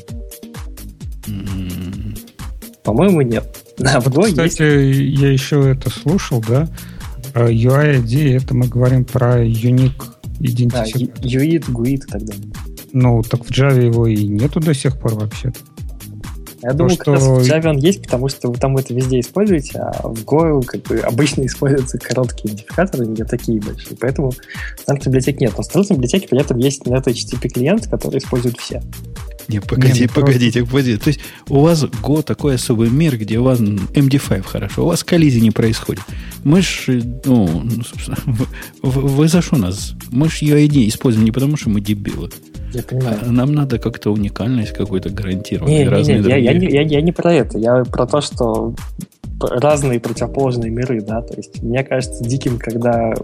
[1.27, 2.19] Mm.
[2.85, 3.65] По-моему, нет.
[3.79, 5.21] Да, в Go Кстати, есть...
[5.21, 6.69] я еще это слушал, да,
[7.33, 10.03] UID, это мы говорим про unique
[10.41, 11.23] идентификатор.
[11.23, 12.53] Да, UID, GUID и так далее.
[12.93, 15.61] Ну, так в Java его и нету до сих пор вообще-то.
[16.63, 17.05] Я думаю, что...
[17.05, 20.25] как раз в Java он есть, потому что вы там это везде используете, а в
[20.25, 23.97] Go как бы обычно используются короткие идентификаторы, не такие большие.
[24.01, 24.33] Поэтому
[24.77, 25.55] стандартной библиотеки нет.
[25.57, 28.83] Но стандартной библиотеке при этом есть нет HTTP клиент, который используют все.
[29.47, 30.73] Не, погоди, не, ну, погодите, просто...
[30.73, 30.99] погодите.
[30.99, 35.03] То есть у вас Go такой особый мир, где у вас MD5 хорошо, у вас
[35.03, 36.03] коллизии не происходит.
[36.45, 38.47] Мы ж, ну, ну собственно, вы,
[38.83, 39.95] вы за что нас?
[40.11, 42.31] Мы ж UID используем не потому, что мы дебилы.
[42.73, 43.19] Я понимаю.
[43.23, 45.71] А нам надо как-то уникальность какую-то гарантировать.
[45.71, 47.59] Не, не, не, я, я, не, я, я не про это.
[47.59, 48.75] Я про то, что
[49.41, 53.15] разные противоположные миры, да, то есть мне кажется диким, когда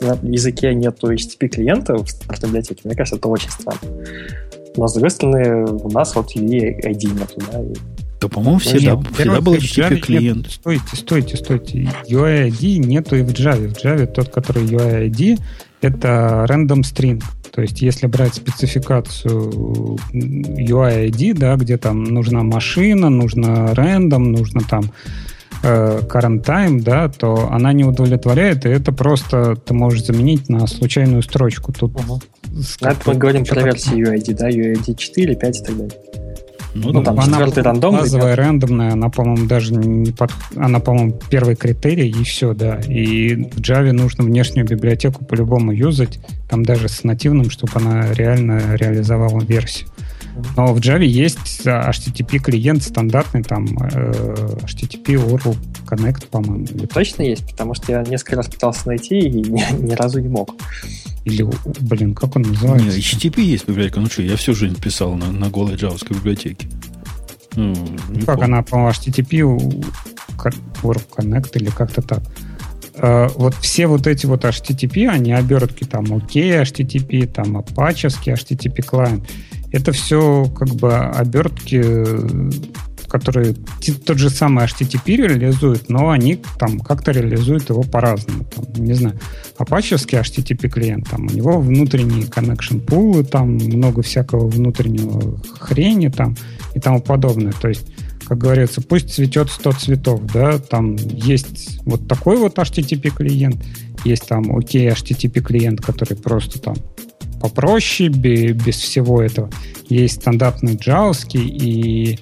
[0.00, 3.80] в языке нету HTTP клиентов в библиотеке, мне кажется, это очень странно.
[4.76, 7.74] Но, с другой стороны, у нас вот UID нету, да, и
[8.18, 10.46] да, по-моему, всегда, нет, всегда был HTTP клиент.
[10.46, 11.90] Нет, стойте, стойте, стойте.
[12.08, 13.68] UID нету и в Java.
[13.68, 15.38] В Java тот, который UID,
[15.82, 17.22] это random string.
[17.56, 24.92] То есть, если брать спецификацию UID, да, где там нужна машина, нужно random, нужно там
[25.62, 30.66] э, current time, да, то она не удовлетворяет, и это просто ты можешь заменить на
[30.66, 31.72] случайную строчку.
[31.72, 32.20] Тут угу.
[32.82, 36.25] Это мы говорим про версию UID, да, UID 4, 5 и так далее.
[36.82, 38.00] Ну, ну там она рандомный.
[38.00, 40.30] Базовая, рандомная, она, по-моему, даже не под...
[40.56, 42.80] Она, по-моему, первый критерий, и все, да.
[42.80, 48.76] И в Java нужно внешнюю библиотеку по-любому юзать, там даже с нативным, чтобы она реально
[48.76, 49.88] реализовала версию.
[50.56, 54.34] Но в Java есть HTTP клиент стандартный, там э,
[54.64, 55.56] HTTP URL
[55.88, 56.66] Connect, по-моему.
[56.92, 60.54] Точно есть, потому что я несколько раз пытался найти и ни, ни разу не мог.
[61.26, 61.44] Или,
[61.80, 62.88] блин, как он называется?
[62.88, 63.98] Не, HTTP есть библиотека.
[63.98, 66.68] Ну что, я всю жизнь писал на, на голой джавской библиотеке.
[67.56, 67.74] Ну,
[68.26, 68.44] как помню.
[68.44, 69.40] она, по-моему, HTTP
[70.82, 72.22] URL Connect или как-то так.
[72.94, 78.82] Uh, вот все вот эти вот HTTP, они обертки там OK HTTP, там Apache HTTP
[78.82, 79.28] клиент.
[79.70, 81.84] это все как бы обертки
[83.08, 83.54] которые
[84.04, 88.35] тот же самый HTTP реализуют, но они там как-то реализуют его по-разному.
[88.76, 89.18] Не знаю,
[89.56, 96.36] апачевский HTTP клиент, там у него внутренние connection пулы, там много всякого внутреннего хрени там
[96.74, 97.52] и тому подобное.
[97.52, 97.86] То есть
[98.26, 103.64] как говорится, пусть цветет 100 цветов, да, там есть вот такой вот HTTP клиент,
[104.04, 106.74] есть там окей HTTP клиент, который просто там
[107.40, 109.50] попроще, без всего этого.
[109.88, 112.18] Есть стандартный джавский, и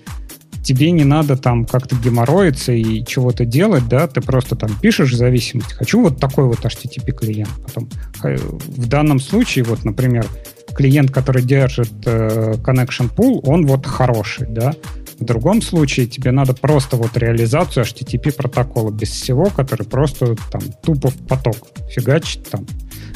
[0.64, 5.74] тебе не надо там как-то геморроиться и чего-то делать, да, ты просто там пишешь зависимость.
[5.74, 7.50] Хочу вот такой вот HTTP клиент.
[7.64, 7.88] Потом
[8.22, 10.26] в данном случае, вот, например,
[10.74, 14.74] клиент, который держит э, connection pool, он вот хороший, да.
[15.20, 20.62] В другом случае тебе надо просто вот реализацию HTTP протокола без всего, который просто там
[20.82, 21.56] тупо в поток
[21.88, 22.66] фигачит там.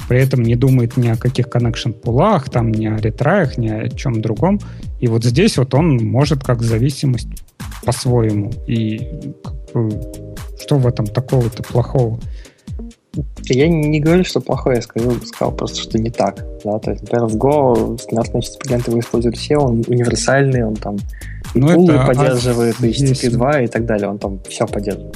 [0.09, 3.89] При этом не думает ни о каких connection пулах, там, ни о ретраях, ни о
[3.89, 4.61] чем другом.
[5.01, 7.29] И вот здесь вот он может как зависимость
[7.85, 8.51] по-своему.
[8.67, 12.19] И как бы, что в этом такого-то плохого?
[13.45, 16.45] Я не говорю, что плохое, я сказал, сказал просто, что не так.
[16.65, 16.79] Да?
[16.79, 20.99] То есть, например, в Go стандартные клиенты вы используете все, он универсальный, он там
[21.55, 25.15] ну, пулы это поддерживает, и HTTP 2 и так далее, он там все поддерживает.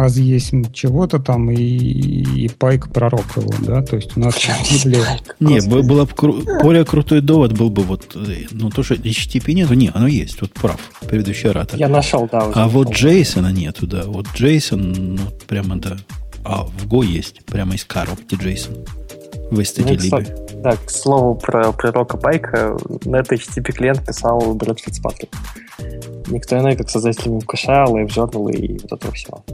[0.00, 4.16] И так далее аз есть чего-то там и, и пайк пророк его, да, то есть
[4.16, 4.34] у нас
[4.70, 5.20] Библия...
[5.40, 6.42] Не, было бы кру...
[6.62, 10.40] более крутой довод был бы вот, э, ну то, что HTTP нету, не, оно есть,
[10.40, 11.78] вот прав, предыдущий оратор.
[11.78, 12.46] Я нашел, да.
[12.46, 15.96] Уже а вот Джейсона нету, да, вот Джейсон, ну прямо да,
[16.44, 18.76] а в Go есть, прямо из коробки Джейсон
[19.50, 24.80] в статье ну, Да, к слову про пророка Пайка, на это HTTP клиент писал Брэд
[24.80, 25.30] Фицпатрик.
[26.28, 29.44] Никто иной, как создатель Мукаша, Live Journal и вот этого всего.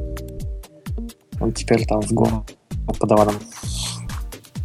[1.46, 2.42] Он теперь там в Go
[2.98, 3.34] подаваном.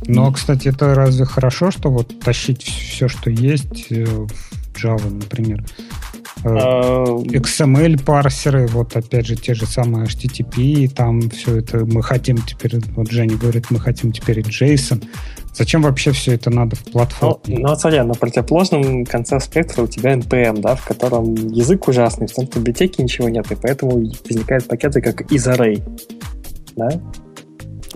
[0.08, 4.28] Но, кстати, это разве хорошо, что вот тащить все, что есть э, в
[4.76, 5.64] Java, например?
[6.44, 12.02] Э, а, XML парсеры, вот опять же те же самые HTTP, там все это мы
[12.02, 15.06] хотим теперь, вот Женя говорит, мы хотим теперь и JSON.
[15.54, 17.60] Зачем вообще все это надо в платформе?
[17.60, 22.26] Ну, ну смотри, на противоположном конце спектра у тебя NPM, да, в котором язык ужасный,
[22.26, 25.84] в том библиотеке ничего нет, и поэтому возникают пакеты как isArray
[26.76, 26.90] да?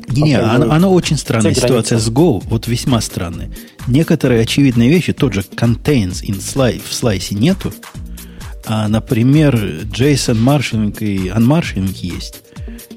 [0.10, 3.52] Не, оно, оно очень странная ситуация с Go, вот весьма странная.
[3.88, 7.74] Некоторые очевидные вещи, тот же contains in slice, в слайсе нету,
[8.66, 12.42] а, например, JSON маршинг и unmarshing есть.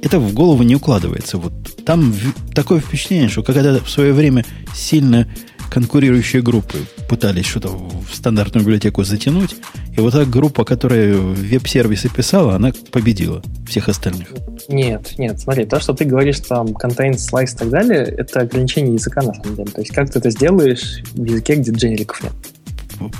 [0.03, 1.39] Это в голову не укладывается.
[1.39, 1.53] Вот
[1.85, 2.15] там
[2.55, 5.29] такое впечатление, что когда в свое время сильно
[5.71, 6.79] конкурирующие группы
[7.09, 9.57] пытались что-то в стандартную библиотеку затянуть,
[9.97, 14.29] и вот та группа, которая веб-сервисы писала, она победила всех остальных.
[14.69, 18.95] Нет, нет, смотри, то, что ты говоришь там contain, slice и так далее, это ограничение
[18.95, 19.71] языка на самом деле.
[19.71, 22.33] То есть как ты это сделаешь в языке, где дженериков нет?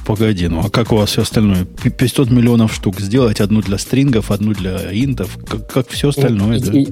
[0.05, 1.65] Погоди, ну а как у вас все остальное?
[1.65, 6.61] 500 миллионов штук сделать, одну для стрингов, одну для интов, как, как все остальное, и,
[6.61, 6.79] да?
[6.79, 6.87] И,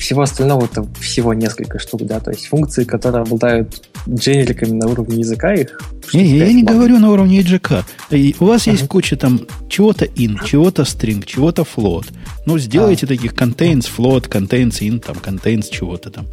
[0.00, 5.18] всего остального это всего несколько штук, да, то есть функции, которые обладают дженериками на уровне
[5.18, 5.80] языка, их...
[6.12, 7.84] Не, я не говорю на уровне языка.
[8.10, 8.72] И у вас uh-huh.
[8.72, 12.06] есть куча там чего-то in, чего-то string, чего-то float.
[12.46, 13.10] Ну, сделайте uh-huh.
[13.10, 16.26] таких contains float, contains in, там, contains чего-то там.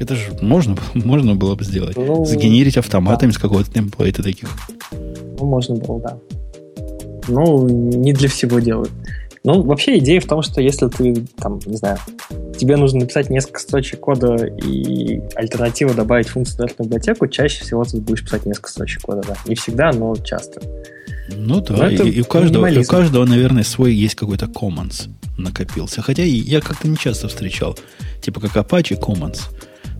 [0.00, 1.96] Это же можно, можно было бы сделать.
[1.96, 3.38] Ну, Сгенерить автоматами да.
[3.38, 4.50] с какого-то темплейта таких.
[4.92, 6.18] Ну, можно было, да.
[7.28, 8.90] Ну, не для всего делают.
[9.44, 11.98] Ну, вообще идея в том, что если ты, там, не знаю,
[12.56, 17.98] тебе нужно написать несколько строчек кода и альтернативу добавить функцию в библиотеку, чаще всего ты
[17.98, 19.36] будешь писать несколько строчек кода, да.
[19.46, 20.62] Не всегда, но часто.
[21.30, 25.08] Ну да, но и, и, у каждого, и у каждого, наверное, свой есть какой-то commons
[25.38, 26.02] накопился.
[26.02, 27.78] Хотя я как-то не часто встречал,
[28.20, 29.40] типа как Apache commons,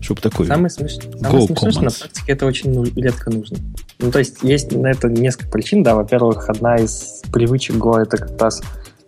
[0.01, 0.97] чтобы такой Самое, смеш...
[1.19, 3.57] Самое смешное, что на практике это очень ну, редко нужно.
[3.99, 5.95] Ну, то есть есть на это несколько причин, да.
[5.95, 8.61] Во-первых, одна из привычек Go это как раз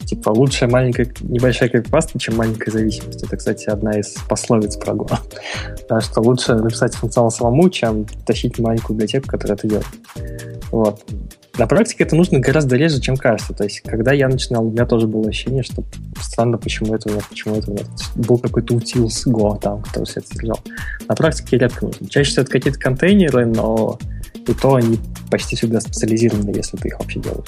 [0.05, 3.23] Типа лучшая маленькая, небольшая криппаста, чем маленькая зависимость.
[3.23, 5.19] Это, кстати, одна из пословиц про Go.
[5.89, 9.87] да, что лучше написать функционал самому, чем тащить маленькую библиотеку, которая это делает.
[10.71, 11.03] Вот.
[11.57, 13.53] На практике это нужно гораздо реже, чем кажется.
[13.53, 15.83] То есть, когда я начинал, у меня тоже было ощущение, что
[16.21, 17.87] странно, почему это нет, почему это нет.
[18.15, 20.59] Был какой-то утилс Go там, который все это держал.
[21.07, 22.07] На практике редко нужно.
[22.07, 23.97] Чаще всего это какие-то контейнеры, но
[24.35, 24.99] и то они
[25.31, 27.47] почти всегда специализированы, если ты их вообще делаешь.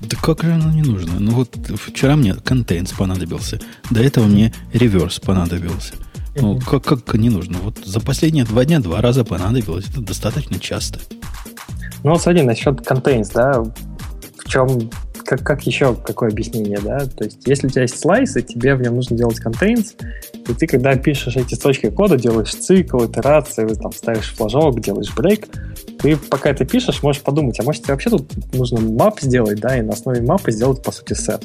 [0.00, 1.18] Да как же оно не нужно?
[1.18, 3.60] Ну вот вчера мне контейнс понадобился.
[3.90, 5.94] До этого мне реверс понадобился.
[6.38, 7.58] Ну, как, как не нужно?
[7.58, 9.86] Вот за последние два дня два раза понадобилось.
[9.88, 11.00] Это достаточно часто.
[12.04, 14.90] Ну, смотри, насчет контейнс, да, в чем,
[15.26, 17.00] как, как еще какое объяснение, да?
[17.00, 19.94] То есть, если у тебя есть слайс, и тебе в нем нужно делать контейнс,
[20.48, 25.48] и ты, когда пишешь эти строчки кода, делаешь цикл, итерации, там ставишь флажок, делаешь брейк,
[26.00, 29.76] ты пока это пишешь, можешь подумать, а может тебе вообще тут нужно мап сделать, да,
[29.76, 31.44] и на основе мапы сделать, по сути, сет.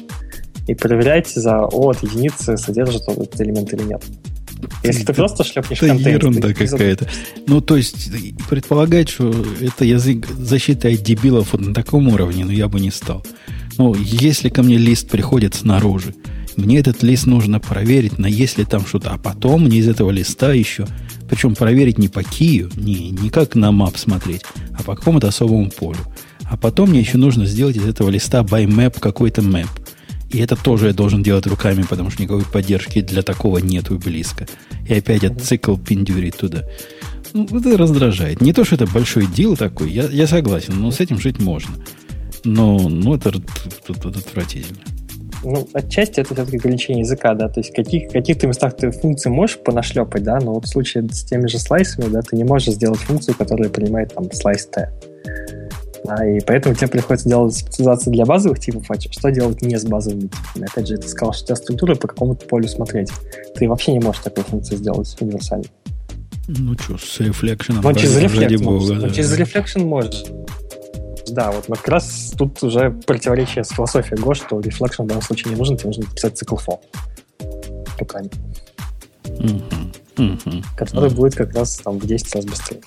[0.68, 4.02] И проверять за от единицы содержит этот элемент или нет.
[4.84, 6.20] Если ты просто шлепнешь это контейнер...
[6.20, 7.08] ерунда какая-то.
[7.46, 8.10] Ну, то есть,
[8.48, 12.92] предполагать, что это язык защиты от дебилов вот на таком уровне, ну, я бы не
[12.92, 13.24] стал.
[13.78, 16.14] Ну, если ко мне лист приходит снаружи,
[16.56, 19.10] мне этот лист нужно проверить, на есть ли там что-то.
[19.10, 20.86] А потом мне из этого листа еще,
[21.28, 24.42] причем проверить не по кию, не, не как на мап смотреть,
[24.78, 26.00] а по какому-то особому полю.
[26.44, 29.68] А потом мне еще нужно сделать из этого листа by map какой-то map.
[30.30, 34.46] И это тоже я должен делать руками, потому что никакой поддержки для такого нету близко.
[34.88, 36.64] И опять этот цикл пиндюрит туда.
[37.34, 38.40] Ну, это раздражает.
[38.40, 41.74] Не то, что это большой дел такой, я, я согласен, но с этим жить можно.
[42.44, 44.80] Но ну, это, это, это отвратительно.
[45.44, 49.28] Ну, отчасти это все-таки ограничение языка, да, то есть в каких, каких-то местах ты функции
[49.28, 52.74] можешь понашлепать, да, но вот в случае с теми же слайсами, да, ты не можешь
[52.74, 54.92] сделать функцию, которая принимает там слайс T.
[56.04, 59.84] Да, и поэтому тебе приходится делать специализацию для базовых типов, а что делать не с
[59.84, 60.68] базовыми типами?
[60.70, 63.10] Опять же, ты сказал, что у тебя структура по какому-то полю смотреть.
[63.54, 65.64] Ты вообще не можешь такую функцию сделать универсально.
[66.48, 68.64] Ну что, с рефлекшеном, ну, через reflection.
[68.64, 68.94] Да.
[68.94, 70.24] Ну, через reflection можешь.
[71.28, 75.52] Да, вот как раз тут уже противоречие с философией Go, что reflection в данном случае
[75.52, 76.78] не нужен, тебе нужно писать цикл for
[77.98, 78.30] руками.
[79.24, 80.64] Uh-huh.
[80.76, 82.80] Который будет как раз там в 10 раз быстрее.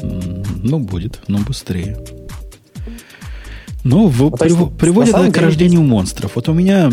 [0.00, 1.96] Ну, будет, но быстрее.
[3.84, 6.36] Ну, в, ну, прив, приводит это к рождению монстров.
[6.36, 6.90] Вот у меня,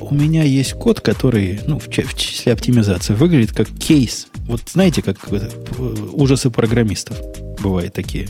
[0.00, 4.26] у меня есть код, который, ну, в, в числе оптимизации, выглядит как кейс.
[4.46, 5.28] Вот знаете, как
[6.12, 7.20] ужасы программистов
[7.60, 8.28] бывают такие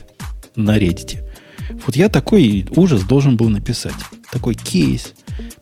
[0.58, 1.24] на Reddit.
[1.86, 3.94] Вот я такой ужас должен был написать.
[4.30, 5.14] Такой кейс.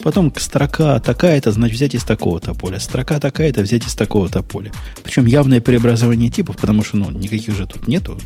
[0.03, 2.80] Потом строка такая-то, значит, взять из такого-то поля.
[2.80, 4.72] Строка такая-то, взять из такого-то поля.
[5.03, 8.18] Причем явное преобразование типов, потому что, ну, никаких же тут нету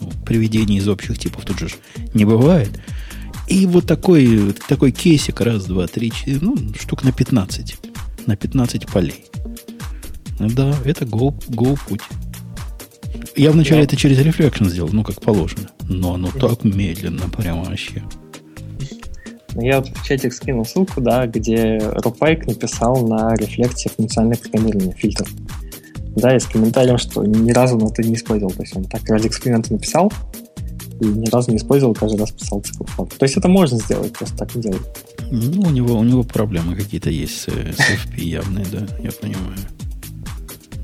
[0.00, 1.68] ну, приведений из общих типов тут же
[2.14, 2.70] не бывает.
[3.46, 7.76] И вот такой, такой кейсик, раз, два, три, четыре, ну, штук на 15.
[8.26, 9.24] На 15 полей.
[10.38, 12.00] Да, это go, go путь.
[13.36, 13.84] Я вначале да.
[13.84, 15.68] это через Reflection сделал, ну, как положено.
[15.88, 18.02] Но оно так медленно, прямо вообще.
[19.54, 24.94] Ну, я вот в чатик скинул ссылку, да, где Рупайк написал на рефлексе функциональное программирование,
[24.94, 25.26] фильтр
[26.18, 28.52] да, и с комментарием, что ни разу он это не использовал.
[28.52, 30.12] То есть он так ради эксперимента написал,
[31.00, 33.06] и ни разу не использовал, каждый раз писал цикл фон.
[33.06, 34.82] То есть это можно сделать, просто так не делать.
[35.30, 39.58] Ну, у него, у него проблемы какие-то есть с, с FP явные, да, я понимаю.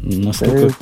[0.00, 0.74] Настолько...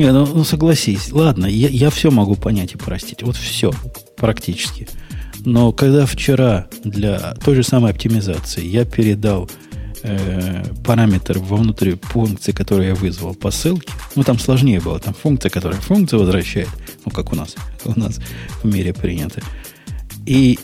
[0.00, 1.12] Не, ну, ну согласись.
[1.12, 3.22] Ладно, я, я все могу понять и простить.
[3.22, 3.70] Вот все,
[4.16, 4.88] практически.
[5.44, 9.50] Но когда вчера для той же самой оптимизации я передал
[10.02, 13.92] э, параметр вовнутрь функции, которую я вызвал по ссылке.
[14.14, 14.98] Ну, там сложнее было.
[14.98, 16.70] Там функция, которая функцию возвращает.
[17.04, 17.54] Ну, как у нас.
[17.84, 18.20] У нас
[18.62, 19.42] в мире принято.
[20.24, 20.58] И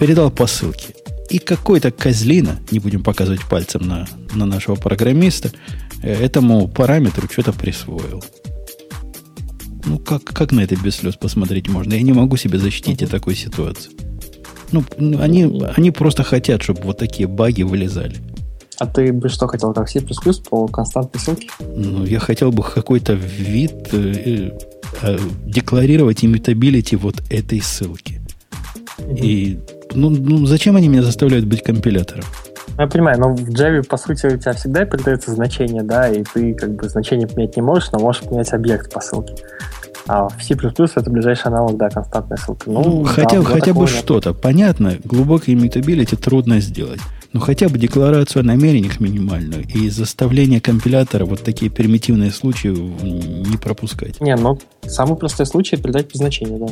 [0.00, 0.96] передал по ссылке.
[1.30, 5.52] И какой-то козлина, не будем показывать пальцем на, на нашего программиста,
[6.02, 8.22] этому параметру что-то присвоил.
[9.84, 11.94] Ну, как, как на это без слез посмотреть можно?
[11.94, 13.90] Я не могу себе защитить от такой ситуации.
[14.70, 14.84] Ну,
[15.20, 18.16] они, они просто хотят, чтобы вот такие баги вылезали.
[18.78, 20.00] А ты бы что хотел, как C++
[20.48, 21.48] по константной ссылке?
[21.60, 24.50] Ну, я хотел бы какой-то вид э,
[25.02, 28.20] э, декларировать иммутабилити вот этой ссылки.
[28.98, 29.20] Mm-hmm.
[29.20, 29.60] И
[29.94, 32.24] ну, ну, зачем они меня заставляют быть компилятором?
[32.82, 36.52] Я понимаю, но в Java, по сути, у тебя всегда передается значение, да, и ты
[36.54, 39.36] как бы значение поменять не можешь, но можешь поменять объект по ссылке.
[40.08, 42.64] А в C++ это ближайший аналог, да, константной ссылки.
[42.66, 44.34] Ну, ну хотя, да, хотя бы что-то.
[44.34, 46.98] Понятно, глубокий immutability трудно сделать.
[47.32, 53.56] Но хотя бы декларацию о намерениях минимальную и заставление компилятора вот такие примитивные случаи не
[53.58, 54.20] пропускать.
[54.20, 56.66] Не, ну, самый простой случай передать без значения, да.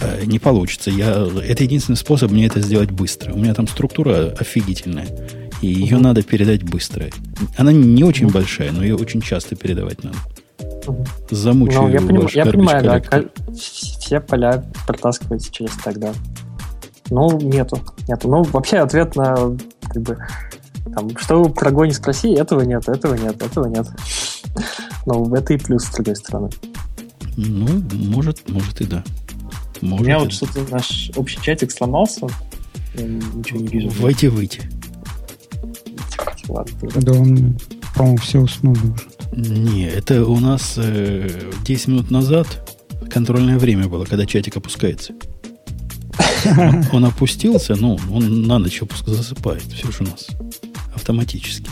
[0.00, 0.90] Э, не получится.
[0.90, 3.34] Я, это единственный способ мне это сделать быстро.
[3.34, 5.06] У меня там структура офигительная.
[5.62, 7.06] И ее надо передать быстро.
[7.56, 10.16] Она не очень большая, но ее очень часто передавать надо.
[11.30, 16.12] Замучаю ну, я, поним, я понимаю, да, все поля протаскивать через тогда.
[17.10, 17.80] Ну, нету.
[18.08, 18.28] Нету.
[18.28, 19.34] Ну, вообще ответ на
[19.82, 20.18] как бы
[20.94, 23.86] там, что вы про Go не спроси, этого нет, этого нет, этого нет.
[25.04, 26.50] Но это и плюс, с другой стороны.
[27.36, 29.04] Ну, может, может и да.
[29.80, 32.28] Может У меня вот что-то наш общий чатик сломался.
[32.94, 33.90] Я ничего не вижу.
[34.00, 34.62] Войти, выйти.
[36.48, 37.58] Ладно, да, он,
[37.94, 39.08] по-моему, все уснули уже.
[39.32, 42.68] Не, это у нас э, 10 минут назад
[43.10, 45.14] контрольное время было, когда чатик опускается.
[46.44, 49.64] Он, он опустился, ну, он на ночь засыпает.
[49.64, 50.28] Все же у нас
[50.94, 51.70] автоматически.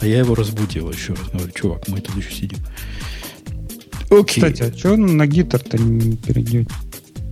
[0.00, 1.28] А я его разбудил еще раз.
[1.32, 2.58] Говорю, чувак, мы тут еще сидим.
[4.10, 4.42] Окей.
[4.42, 6.68] Кстати, а что на гитар-то не перейдете?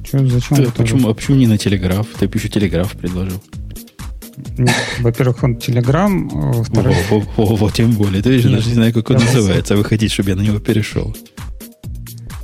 [0.05, 2.07] Че, зачем Ты, почему, а почему не на Телеграф?
[2.18, 3.42] Ты бы еще Телеграф предложил.
[5.01, 6.97] Во-первых, он Телеграм, а во-вторых...
[7.36, 8.22] Вот, тем более.
[8.22, 9.76] Ты же даже не знаю, как он называется.
[9.76, 11.16] Вы хотите, чтобы я на него перешел?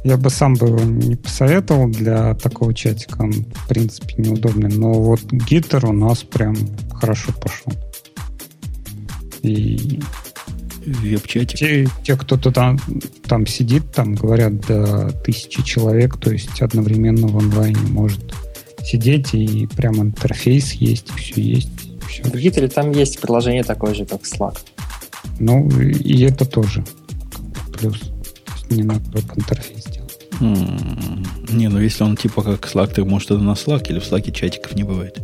[0.04, 3.22] Я бы сам бы его не посоветовал для такого чатика.
[3.22, 4.68] Он, в принципе, неудобный.
[4.68, 6.54] Но вот гитар у нас прям
[6.92, 7.72] хорошо пошел.
[9.42, 10.00] И
[10.86, 11.58] веб-чатик.
[11.58, 12.78] Те, те кто там,
[13.26, 18.34] там сидит, там говорят до тысячи человек, то есть одновременно в онлайне может
[18.82, 21.83] сидеть, и прям интерфейс есть, и все есть.
[22.22, 24.58] В Гитлере там есть приложение такое же, как Slack.
[25.40, 26.84] Ну, и это тоже
[27.72, 28.00] плюс.
[28.00, 30.28] То есть не надо веб-интерфейс делать.
[30.40, 31.54] Mm.
[31.54, 34.30] Не, ну если он типа как Slack, ты может это на Slack, или в Slack
[34.32, 35.18] чатиков не бывает?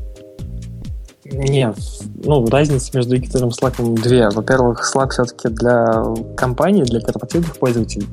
[1.24, 1.76] Нет,
[2.24, 4.30] ну, разница между Jupyter и Slack две.
[4.30, 6.02] Во-первых, Slack все-таки для
[6.36, 8.08] компаний, для корпоративных пользователей.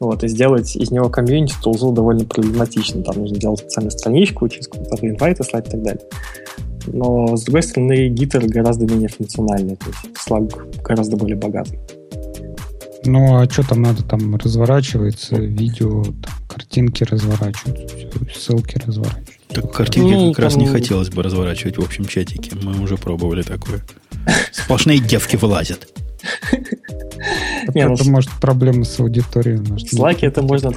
[0.00, 3.02] Вот, и сделать из него комьюнити тулзу довольно проблематично.
[3.02, 6.02] Там нужно делать специальную страничку, через какие-то инвайты слать и так далее.
[6.86, 9.76] Но, с другой стороны, Gitter гораздо менее функциональный.
[9.76, 11.78] То есть Slack гораздо более богатый.
[13.04, 14.02] Ну, а что там надо?
[14.04, 19.32] Там разворачивается видео, там, картинки разворачиваются, все, ссылки разворачиваются.
[19.48, 20.44] Так картинки ну, как там...
[20.44, 22.52] раз не хотелось бы разворачивать в общем чатике.
[22.62, 23.82] Мы уже пробовали такое.
[24.52, 25.88] Сплошные девки вылазят.
[27.74, 29.56] Не, ну, это может проблемы с аудиторией.
[29.56, 30.72] В Slack это можно...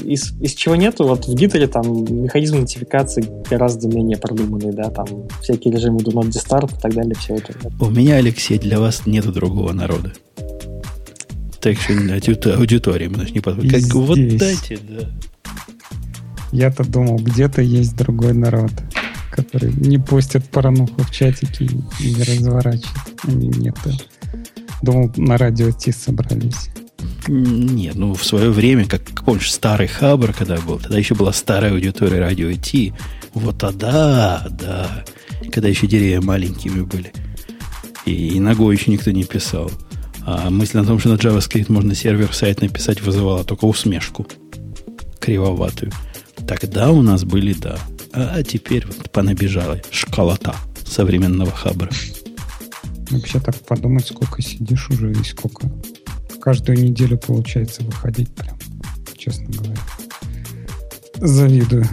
[0.00, 5.06] Из, из чего нету, вот в Гитлере там механизм нотификации гораздо менее продуманный, да, там
[5.42, 7.54] всякие режимы do not disturb и так далее, все это.
[7.80, 10.12] У меня, Алексей, для вас нету другого народа.
[11.60, 13.70] Так что аудитории мы не подходим.
[13.70, 15.08] Как вот дайте, да.
[16.52, 18.70] Я-то думал, где-то есть другой народ,
[19.32, 21.64] который не постит порнуху в чатике
[22.00, 22.86] и не разворачивает.
[23.26, 23.76] Они нет.
[24.84, 26.68] Думал, на радио Ти собрались.
[27.26, 31.72] Нет, ну в свое время, как помнишь, старый Хабр, когда был, тогда еще была старая
[31.72, 32.92] аудитория радио Ти.
[33.32, 35.04] Вот тогда, да.
[35.50, 37.14] Когда еще деревья маленькими были.
[38.04, 39.70] И, и ногой еще никто не писал.
[40.26, 44.26] А мысль о том, что на JavaScript можно сервер-сайт написать, вызывала только усмешку
[45.18, 45.92] кривоватую.
[46.46, 47.78] Тогда у нас были, да.
[48.12, 50.54] А теперь вот понабежала школота
[50.84, 51.90] современного хабра.
[53.14, 55.70] Вообще так подумать, сколько сидишь уже и сколько.
[56.40, 58.56] Каждую неделю получается выходить прям,
[59.16, 59.76] честно говоря.
[61.14, 61.84] Завидую.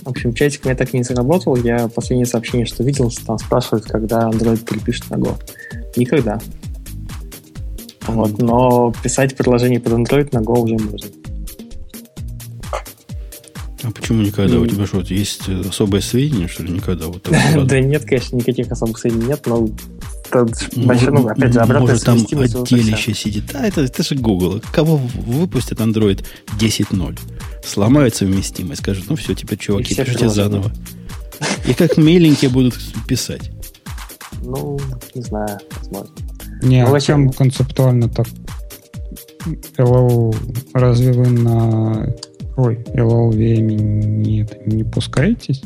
[0.00, 1.54] В общем, чатик у меня так и не заработал.
[1.56, 5.38] Я последнее сообщение, что видел, там спрашивают, когда Android перепишет на Go.
[5.96, 6.40] Никогда.
[8.06, 11.08] Вот, но писать приложение под Android на Go уже можно.
[13.84, 14.58] А почему никогда?
[14.58, 17.06] У тебя что, есть особое сведения, что ли, никогда?
[17.08, 17.28] Вот
[17.66, 19.68] да нет, конечно, никаких особых сведений нет, но
[20.76, 23.44] большой, ну, опять же, обратная Может, там отделище сидит.
[23.54, 24.62] А, это, это же Google.
[24.72, 26.24] Кого выпустят Android
[26.58, 27.18] 10.0?
[27.64, 30.72] Сломают совместимость, скажут, ну все, теперь, чуваки, пишите заново.
[31.66, 33.50] И как миленькие будут писать.
[34.42, 34.78] Ну,
[35.14, 36.14] не знаю, возможно.
[36.62, 38.26] Не, ну, а чем концептуально так?
[39.76, 40.36] LL,
[40.72, 42.14] разве вы на
[42.56, 45.62] Ой, LLVM не, не пускаетесь?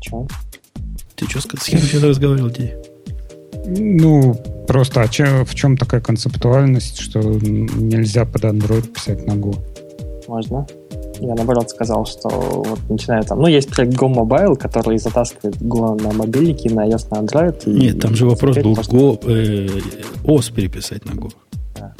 [0.00, 0.26] Че?
[1.16, 2.74] Ты что, с кем сейчас разговаривал, Ди?
[3.66, 4.34] Ну,
[4.66, 9.56] просто а че, в чем такая концептуальность, что нельзя под Android писать на Go?
[10.28, 10.66] Можно.
[11.20, 13.40] Я наоборот сказал, что вот начинаю там...
[13.40, 17.62] Ну, есть проект Go Mobile, который затаскивает Go на мобильники, на iOS, на Android.
[17.66, 18.96] И, Нет, там же вопрос был можно...
[18.96, 19.80] Go, э,
[20.24, 21.30] OS переписать на Go.
[21.76, 21.94] Да.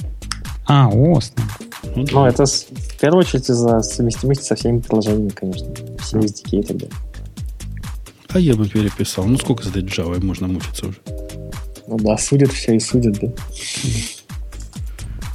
[0.66, 1.32] А, OS.
[1.96, 5.68] Ну, ну это в первую очередь из-за совместимости со всеми приложениями, конечно.
[5.98, 6.96] Все SDK и так далее.
[8.28, 9.24] А я бы переписал.
[9.24, 10.98] Ну, сколько за Java можно мучиться уже?
[11.90, 13.28] Ну да, судят все и судят, да.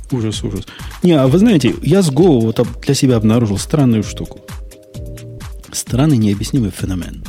[0.10, 0.66] Ужас, ужас.
[1.04, 4.40] Не, а вы знаете, я с Go вот для себя обнаружил странную штуку.
[5.74, 7.26] Странный необъяснимый феномен,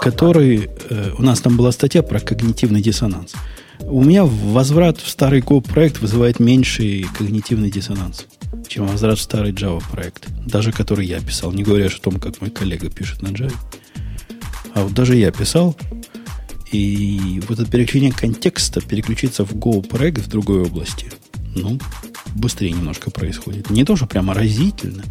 [0.00, 0.68] который...
[0.90, 3.34] Э, у нас там была статья про когнитивный диссонанс.
[3.78, 8.26] У меня возврат в старый Go проект вызывает меньший когнитивный диссонанс,
[8.66, 10.26] чем возврат в старый Java проект.
[10.44, 13.54] Даже который я писал, не говоря о том, как мой коллега пишет на Java.
[14.74, 15.76] А вот даже я писал,
[16.72, 21.10] и вот это переключение контекста, переключиться в Go проект в другой области,
[21.54, 21.78] ну,
[22.34, 23.70] быстрее немножко происходит.
[23.70, 25.04] Не то, что прямо разительно,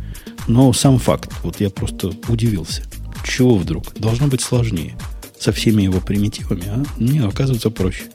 [0.48, 1.32] но сам факт.
[1.44, 2.84] Вот я просто удивился.
[3.24, 3.94] Чего вдруг?
[4.00, 4.98] Должно быть сложнее.
[5.40, 6.84] Со всеми его примитивами, а?
[6.98, 8.06] Не, оказывается проще.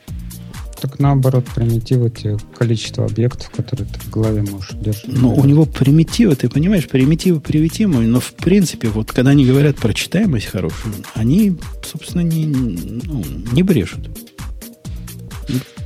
[0.81, 5.09] Так наоборот, примитивы те количество объектов, которые ты в голове можешь держать.
[5.09, 9.77] Но у него примитивы, ты понимаешь, примитивы примитивы, но в принципе, вот когда они говорят
[9.77, 14.11] про читаемость хорошую, они, собственно, не, ну, не брешут.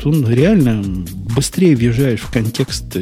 [0.00, 0.82] Тут реально
[1.34, 2.96] быстрее въезжаешь в контекст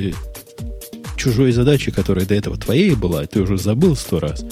[1.16, 4.44] чужой задачи, которая до этого твоей была, ты уже забыл сто раз.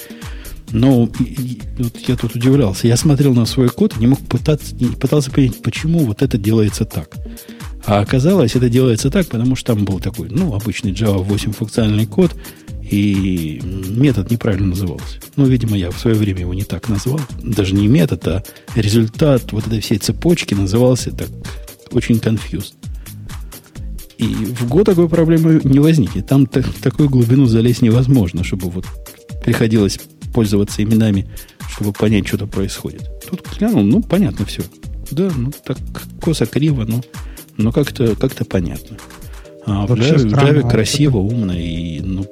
[0.72, 2.88] Но и, вот я тут удивлялся.
[2.88, 6.84] Я смотрел на свой код и не мог пытаться, пытался понять, почему вот это делается
[6.84, 7.16] так.
[7.84, 12.06] А оказалось, это делается так, потому что там был такой, ну, обычный Java 8 функциональный
[12.06, 12.34] код,
[12.90, 15.18] и метод неправильно назывался.
[15.36, 17.20] Ну, видимо, я в свое время его не так назвал.
[17.42, 18.44] Даже не метод, а
[18.74, 21.28] результат вот этой всей цепочки назывался так
[21.92, 22.74] очень confused.
[24.18, 26.26] И в год такой проблемы не возникнет.
[26.26, 28.86] Там так, такую глубину залезть невозможно, чтобы вот
[29.44, 30.00] приходилось
[30.36, 31.26] пользоваться именами,
[31.70, 33.08] чтобы понять, что-то происходит.
[33.26, 34.62] Тут глянул, ну, понятно все.
[35.10, 35.78] Да, ну, так
[36.20, 37.00] косо, криво, но,
[37.56, 38.98] но как-то как понятно.
[39.64, 42.26] А Вообще в Java, Java красиво, умно, и ну,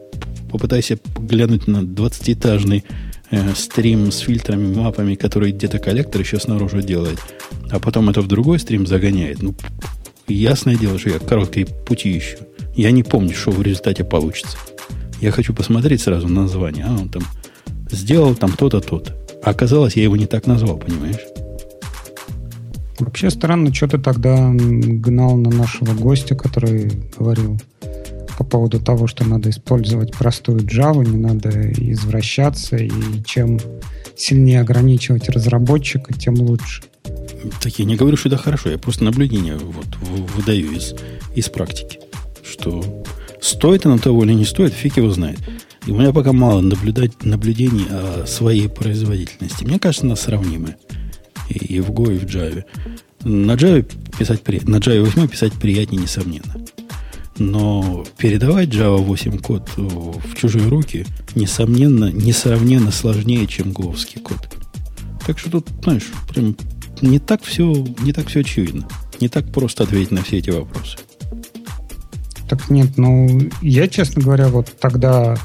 [0.52, 2.84] попытайся глянуть на 20-этажный
[3.30, 7.18] э, стрим с фильтрами, мапами, который где-то коллектор еще снаружи делает,
[7.70, 9.42] а потом это в другой стрим загоняет.
[9.42, 9.54] Ну,
[10.28, 12.36] ясное дело, что я короткие пути ищу.
[12.76, 14.58] Я не помню, что в результате получится.
[15.22, 16.84] Я хочу посмотреть сразу на название.
[16.86, 17.22] А, он там
[17.94, 19.16] сделал там то-то, то-то.
[19.42, 21.20] А оказалось, я его не так назвал, понимаешь?
[22.98, 27.58] Вообще странно, что ты тогда гнал на нашего гостя, который говорил,
[28.38, 32.90] по поводу того, что надо использовать простую Java, не надо извращаться, и
[33.24, 33.58] чем
[34.16, 36.82] сильнее ограничивать разработчика, тем лучше.
[37.60, 39.86] Так я не говорю, что это хорошо, я просто наблюдение вот
[40.36, 40.94] выдаю из,
[41.34, 42.00] из практики,
[42.42, 43.04] что
[43.40, 45.38] стоит оно того или не стоит, фиг его знает.
[45.86, 49.64] И у меня пока мало наблюдать, наблюдений о своей производительности.
[49.64, 50.76] Мне кажется, она сравнимая.
[51.48, 52.64] И, и в Go, и в Java.
[53.22, 53.82] На Java
[54.18, 56.56] писать на Java 8 писать приятнее, несомненно.
[57.36, 64.48] Но передавать Java 8 код в чужие руки, несомненно, несравненно сложнее, чем говский код.
[65.26, 66.56] Так что тут, знаешь, прям
[67.00, 68.86] не так все, не так все очевидно.
[69.20, 70.98] Не так просто ответить на все эти вопросы.
[72.48, 75.38] Так нет, ну, я, честно говоря, вот тогда,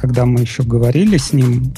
[0.00, 1.72] когда мы еще говорили с ним,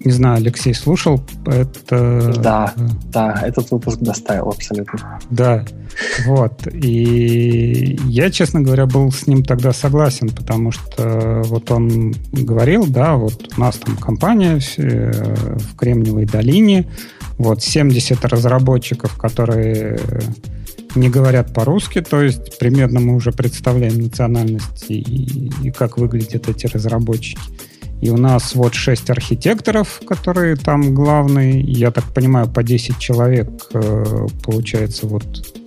[0.00, 2.32] не знаю, Алексей слушал это...
[2.38, 2.72] Да,
[3.12, 5.18] да, этот выпуск доставил абсолютно.
[5.30, 5.64] Да,
[6.26, 6.68] вот.
[6.72, 13.16] И я, честно говоря, был с ним тогда согласен, потому что вот он говорил, да,
[13.16, 16.86] вот у нас там компания в Кремниевой долине,
[17.36, 19.98] вот 70 разработчиков, которые
[20.98, 26.66] не говорят по-русски, то есть примерно мы уже представляем национальности и, и как выглядят эти
[26.66, 27.40] разработчики.
[28.00, 31.60] И у нас вот шесть архитекторов, которые там главные.
[31.60, 35.24] Я так понимаю, по 10 человек э, получается вот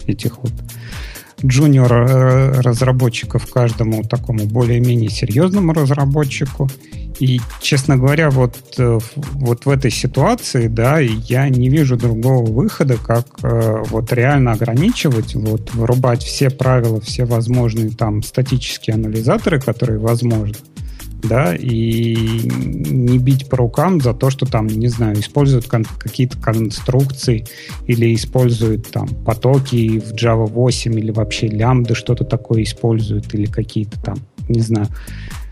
[0.07, 0.53] этих вот
[1.45, 6.69] джуниор э, разработчиков каждому такому более-менее серьезному разработчику.
[7.21, 12.97] И, честно говоря, вот, э, вот в этой ситуации, да, я не вижу другого выхода,
[12.97, 20.55] как вот реально ограничивать, вот вырубать все правила, все возможные там статические анализаторы, которые возможны,
[21.23, 22.15] да, и
[22.49, 27.45] не бить по рукам за то, что там, не знаю, используют кон- какие-то конструкции
[27.87, 34.01] или используют там потоки в Java 8 или вообще лямбды что-то такое используют или какие-то
[34.01, 34.17] там,
[34.49, 34.87] не знаю,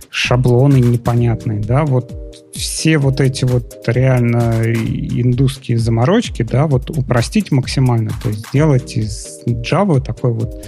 [0.10, 2.14] шаблоны непонятные, да, вот
[2.54, 9.42] все вот эти вот реально индусские заморочки, да, вот упростить максимально, то есть сделать из
[9.46, 10.66] Java такой вот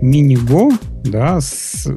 [0.00, 0.72] мини-го,
[1.04, 1.88] да, с,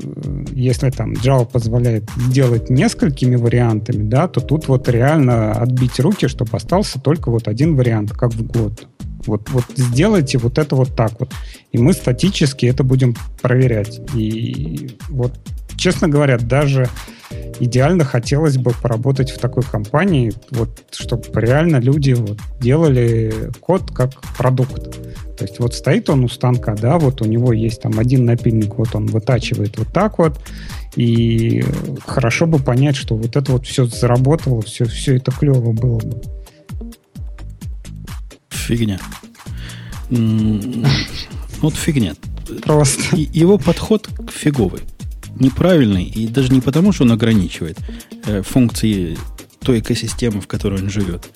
[0.52, 6.52] если там Java позволяет сделать несколькими вариантами, да, то тут вот реально отбить руки, чтобы
[6.54, 8.88] остался только вот один вариант, как в год.
[9.26, 11.32] Вот, вот сделайте вот это вот так вот.
[11.74, 14.00] И мы статически это будем проверять.
[14.16, 15.34] И вот,
[15.80, 16.90] честно говоря, даже
[17.60, 24.12] идеально хотелось бы поработать в такой компании, вот, чтобы реально люди вот, делали код как
[24.38, 24.92] продукт.
[25.38, 28.76] То есть вот стоит он у станка, да, вот у него есть там один напильник,
[28.76, 30.40] вот он вытачивает вот так вот,
[30.96, 31.64] и
[32.06, 36.22] хорошо бы понять, что вот это вот все заработало, все, все это клево было бы.
[38.50, 39.00] Фигня.
[41.62, 42.16] Вот фигня.
[42.64, 43.18] Просто.
[43.18, 44.80] Его подход фиговый.
[45.40, 47.78] Неправильный, и даже не потому, что он ограничивает
[48.26, 49.18] э, функции
[49.62, 51.30] той экосистемы, в которой он живет,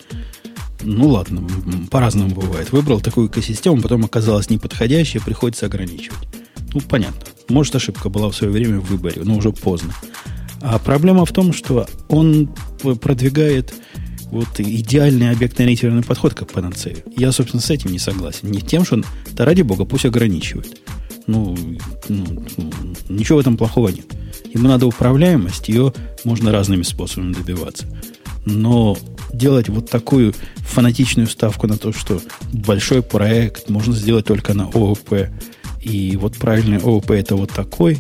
[0.81, 1.47] ну ладно,
[1.89, 2.71] по-разному бывает.
[2.71, 6.27] Выбрал такую экосистему, потом оказалась неподходящей, приходится ограничивать.
[6.73, 7.21] Ну, понятно.
[7.49, 9.93] Может, ошибка была в свое время в выборе, но уже поздно.
[10.61, 12.49] А проблема в том, что он
[13.01, 13.73] продвигает
[14.31, 16.97] вот идеальный объектно-ориентированный подход как панацею.
[17.15, 18.49] Я, собственно, с этим не согласен.
[18.49, 20.81] Не тем, что он, да ради бога, пусть ограничивает.
[21.27, 21.55] Ну,
[22.09, 22.25] ну,
[22.57, 22.71] ну,
[23.09, 24.05] ничего в этом плохого нет.
[24.53, 25.93] Ему надо управляемость, ее
[26.23, 27.85] можно разными способами добиваться.
[28.45, 28.97] Но
[29.31, 32.21] делать вот такую фанатичную ставку на то, что
[32.51, 35.29] большой проект можно сделать только на ООП,
[35.81, 37.97] и вот правильный ООП это вот такой,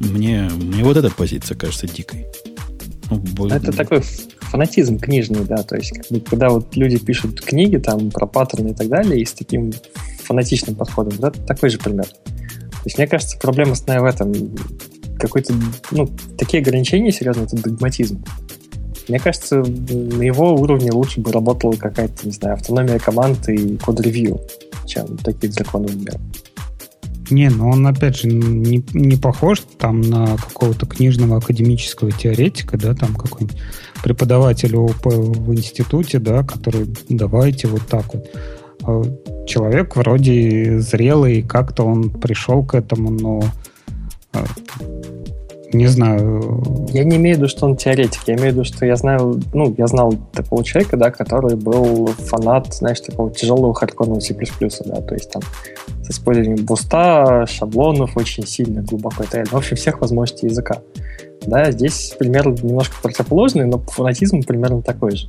[0.00, 2.26] Мне, мне вот эта позиция кажется дикой.
[3.10, 3.48] Ну.
[3.48, 4.02] Это такой
[4.40, 5.92] фанатизм книжный, да, то есть
[6.28, 9.72] когда вот люди пишут книги там про паттерны и так далее, и с таким
[10.24, 12.06] фанатичным подходом, да, такой же пример.
[12.06, 14.32] То есть мне кажется, проблема основная в этом.
[15.18, 15.54] Какой-то,
[15.92, 18.24] ну, такие ограничения серьезно, это догматизм.
[19.08, 24.40] Мне кажется, на его уровне лучше бы работала какая-то, не знаю, автономия команд и код-ревью,
[24.86, 26.18] чем такие законы мира.
[27.30, 32.94] Не, но он, опять же, не, не похож там на какого-то книжного академического теоретика, да,
[32.94, 33.56] там какой-нибудь
[34.02, 38.28] преподаватель ООП в институте, да, который давайте вот так вот.
[39.46, 43.42] Человек вроде зрелый, как-то он пришел к этому, но
[44.32, 44.44] а,
[45.72, 46.62] не знаю.
[46.90, 48.22] Я не имею в виду, что он теоретик.
[48.26, 52.08] Я имею в виду, что я знаю, ну, я знал такого человека, да, который был
[52.08, 55.42] фанат, знаешь, такого тяжелого хардкорного C++, да, то есть там
[56.02, 59.46] с использованием буста, шаблонов очень сильно, глубоко и далее.
[59.46, 60.82] В общем, всех возможностей языка.
[61.46, 65.28] Да, здесь пример немножко противоположный, но фанатизм примерно такой же.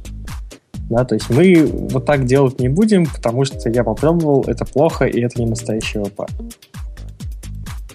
[0.90, 5.06] Да, то есть мы вот так делать не будем, потому что я попробовал, это плохо,
[5.06, 6.30] и это не настоящий ВП.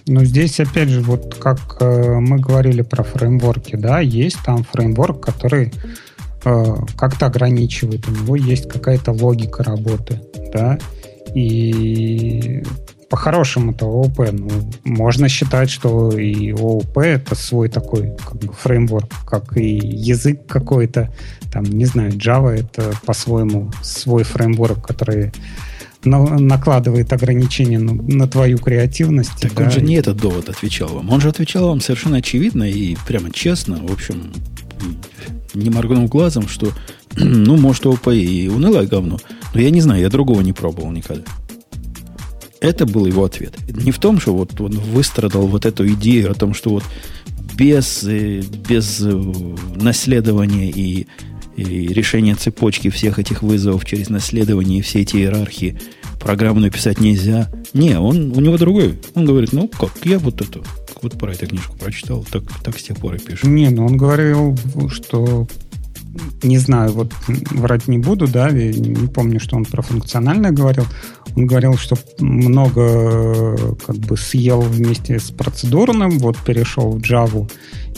[0.07, 5.23] Ну, здесь, опять же, вот как э, мы говорили про фреймворки, да, есть там фреймворк,
[5.23, 5.71] который
[6.45, 10.19] э, как-то ограничивает, у него есть какая-то логика работы,
[10.51, 10.79] да,
[11.35, 12.63] и
[13.09, 14.49] по-хорошему-то ООП, ну,
[14.83, 21.13] можно считать, что и ООП это свой такой как бы, фреймворк, как и язык какой-то,
[21.51, 25.31] там, не знаю, Java это по-своему свой фреймворк, который
[26.03, 29.41] на, накладывает ограничения на, на твою креативность.
[29.41, 31.09] Так да, он же не этот довод отвечал вам.
[31.09, 34.31] Он же отвечал вам совершенно очевидно и прямо честно, в общем,
[35.53, 36.71] не моргнув глазом, что,
[37.17, 39.19] ну, может, ОП и унылое говно,
[39.53, 41.23] но я не знаю, я другого не пробовал никогда.
[42.61, 43.55] Это был его ответ.
[43.69, 46.83] Не в том, что вот он выстрадал вот эту идею о том, что вот
[47.55, 49.11] без, э, без э,
[49.75, 51.07] наследования и
[51.59, 55.77] и решение цепочки всех этих вызовов через наследование и все эти иерархии
[56.19, 57.51] программу написать нельзя.
[57.73, 58.99] Не, он, у него другой.
[59.15, 60.63] Он говорит, ну как, я вот эту,
[61.01, 63.47] вот про эту книжку прочитал, так, так с тех пор и пишу.
[63.47, 64.57] Не, ну он говорил,
[64.89, 65.47] что
[66.43, 67.13] не знаю, вот
[67.51, 70.85] врать не буду, да, не помню, что он про функциональное говорил.
[71.35, 77.49] Он говорил, что много как бы съел вместе с процедурным, вот перешел в Java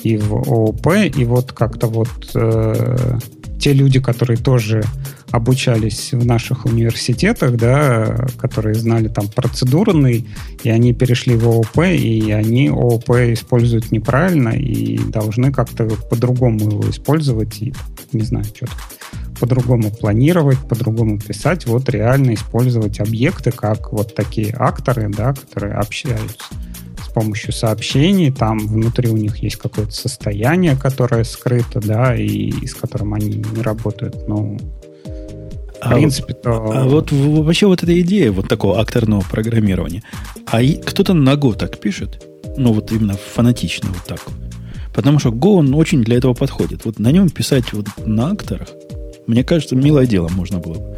[0.04, 3.20] и в ООП, и вот как-то вот э,
[3.60, 4.84] те люди, которые тоже
[5.32, 10.28] обучались в наших университетах, да, которые знали там процедурный,
[10.64, 16.90] и они перешли в ООП, и они ООП используют неправильно и должны как-то по-другому его
[16.90, 17.74] использовать, и,
[18.12, 18.74] не знаю, что-то
[19.40, 26.38] по-другому планировать, по-другому писать, вот реально использовать объекты как вот такие акторы, да, которые общаются
[27.14, 33.14] помощью сообщений, там внутри у них есть какое-то состояние, которое скрыто, да, и с которым
[33.14, 34.28] они не работают.
[34.28, 34.58] Ну,
[35.82, 36.72] в а принципе, вот, то...
[36.72, 40.04] А вот вообще вот эта идея вот такого акторного программирования,
[40.46, 42.24] а кто-то на Go так пишет,
[42.56, 44.22] ну вот именно фанатично вот так.
[44.94, 46.86] Потому что Go, он очень для этого подходит.
[46.86, 48.68] Вот на нем писать вот на акторах,
[49.26, 50.98] мне кажется, милое дело можно было бы.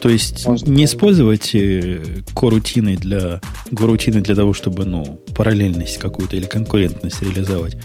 [0.00, 2.02] То есть Можно не использовать э,
[2.34, 7.76] корутины для, горутины для того, чтобы ну, параллельность какую-то или конкурентность реализовать,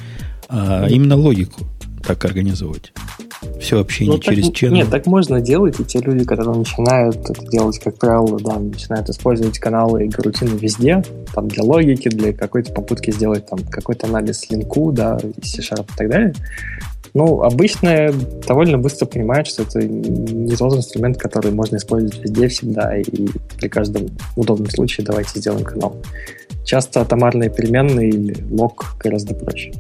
[0.50, 1.68] а mm именно логику
[2.06, 2.92] так организовывать.
[3.60, 4.72] Все общение ну, через channel.
[4.72, 9.10] Нет, так можно делать, и те люди, которые начинают это делать, как правило, да, начинают
[9.10, 14.50] использовать каналы и гарутины везде, там для логики, для какой-то попытки сделать там какой-то анализ
[14.50, 16.34] линку, да, C-Sharp и так далее.
[17.14, 18.12] Ну, обычно
[18.48, 23.28] довольно быстро понимают, что это не тот инструмент, который можно использовать везде, всегда, и
[23.58, 25.96] при каждом удобном случае давайте сделаем канал.
[26.66, 29.72] Часто атомарные переменные или лог гораздо проще.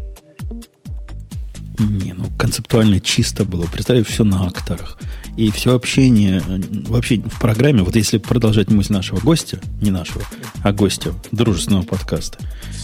[1.79, 3.65] Не, ну концептуально чисто было.
[3.65, 4.97] Представь, все на акторах.
[5.37, 6.43] И все общение
[6.87, 10.21] вообще в программе, вот если продолжать мысль нашего гостя, не нашего,
[10.61, 12.37] а гостя дружественного подкаста,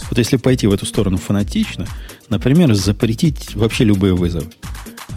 [0.09, 1.85] вот если пойти в эту сторону фанатично,
[2.29, 4.47] например, запретить вообще любые вызовы.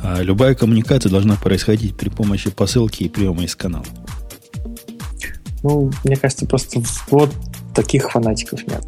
[0.03, 3.87] А любая коммуникация должна происходить при помощи посылки и приема из канала.
[5.63, 7.33] Ну, мне кажется, просто вот
[7.75, 8.85] таких фанатиков нет.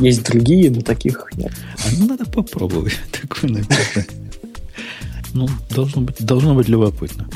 [0.00, 1.52] Есть другие, но таких нет.
[1.76, 4.08] А ну, надо попробовать такую написать.
[5.34, 7.28] Ну, должно быть, должно быть любопытно.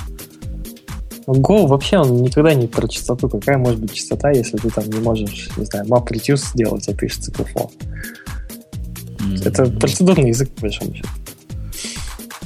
[1.26, 3.28] Go вообще он никогда не про частоту.
[3.28, 6.94] Какая может быть частота, если ты там не можешь, не знаю, map reduce сделать, а
[6.94, 7.70] пишется CPFO?
[9.18, 9.48] Mm-hmm.
[9.48, 11.08] Это процедурный язык, по большому счету.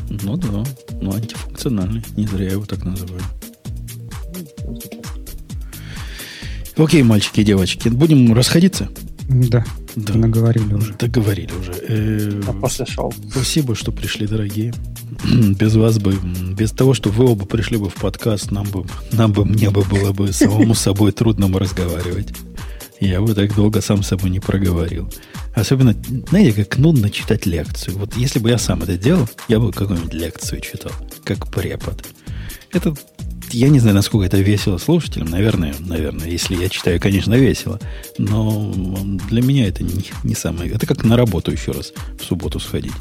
[0.09, 0.65] Ну да,
[1.01, 2.05] ну антифункциональный.
[2.17, 3.23] Не зря я его так называю.
[6.77, 8.89] Окей, мальчики и девочки, будем расходиться?
[9.29, 9.63] Да,
[9.95, 10.15] да.
[10.15, 10.95] наговорили уже.
[10.95, 11.73] Договорили уже.
[11.87, 13.13] Э, а после шоу.
[13.31, 14.73] Спасибо, что пришли, дорогие.
[15.59, 16.15] Без вас бы,
[16.55, 19.83] без того, что вы оба пришли бы в подкаст, нам бы, нам бы, мне бы
[19.83, 22.29] было бы самому с собой трудно разговаривать.
[23.01, 25.13] Я бы так долго сам с собой не проговорил.
[25.55, 25.95] Особенно,
[26.29, 27.99] знаете, как нудно читать лекцию.
[27.99, 30.93] Вот если бы я сам это делал, я бы какую-нибудь лекцию читал,
[31.25, 32.05] как препод.
[32.73, 32.95] Это,
[33.51, 35.29] я не знаю, насколько это весело слушателям.
[35.29, 37.81] Наверное, наверное, если я читаю, конечно, весело.
[38.19, 38.73] Но
[39.29, 40.71] для меня это не, не самое...
[40.71, 42.93] Это как на работу еще раз в субботу сходить.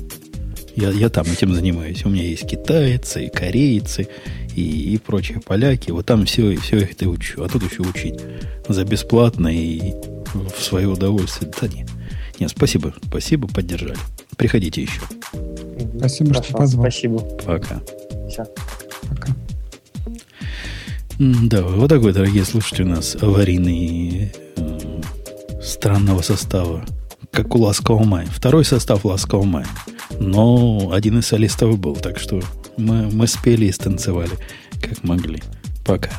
[0.75, 2.05] Я, я там этим занимаюсь.
[2.05, 4.07] У меня есть китайцы, и корейцы,
[4.55, 5.91] и, и прочие поляки.
[5.91, 7.43] Вот там все, все это учу.
[7.43, 8.19] А тут еще учить
[8.67, 9.93] за бесплатно и
[10.33, 11.51] в свое удовольствие.
[11.59, 11.89] Да нет.
[12.39, 12.93] Нет, спасибо.
[13.07, 13.97] Спасибо, поддержали.
[14.35, 15.01] Приходите еще.
[15.97, 16.83] Спасибо, Хорошо, что позвал.
[16.85, 17.19] Спасибо.
[17.19, 17.81] Пока.
[18.29, 18.45] Все.
[19.09, 19.33] Пока.
[21.19, 24.31] Да, вот такой, дорогие слушатели, у нас аварийный
[25.63, 26.85] странного состава,
[27.31, 28.27] как у Ласкового мая.
[28.27, 29.67] Второй состав Ласкового мая.
[30.19, 32.39] Но один из солистов был, так что
[32.77, 34.29] мы, мы спели и станцевали,
[34.79, 35.41] как могли.
[35.83, 36.11] Пока.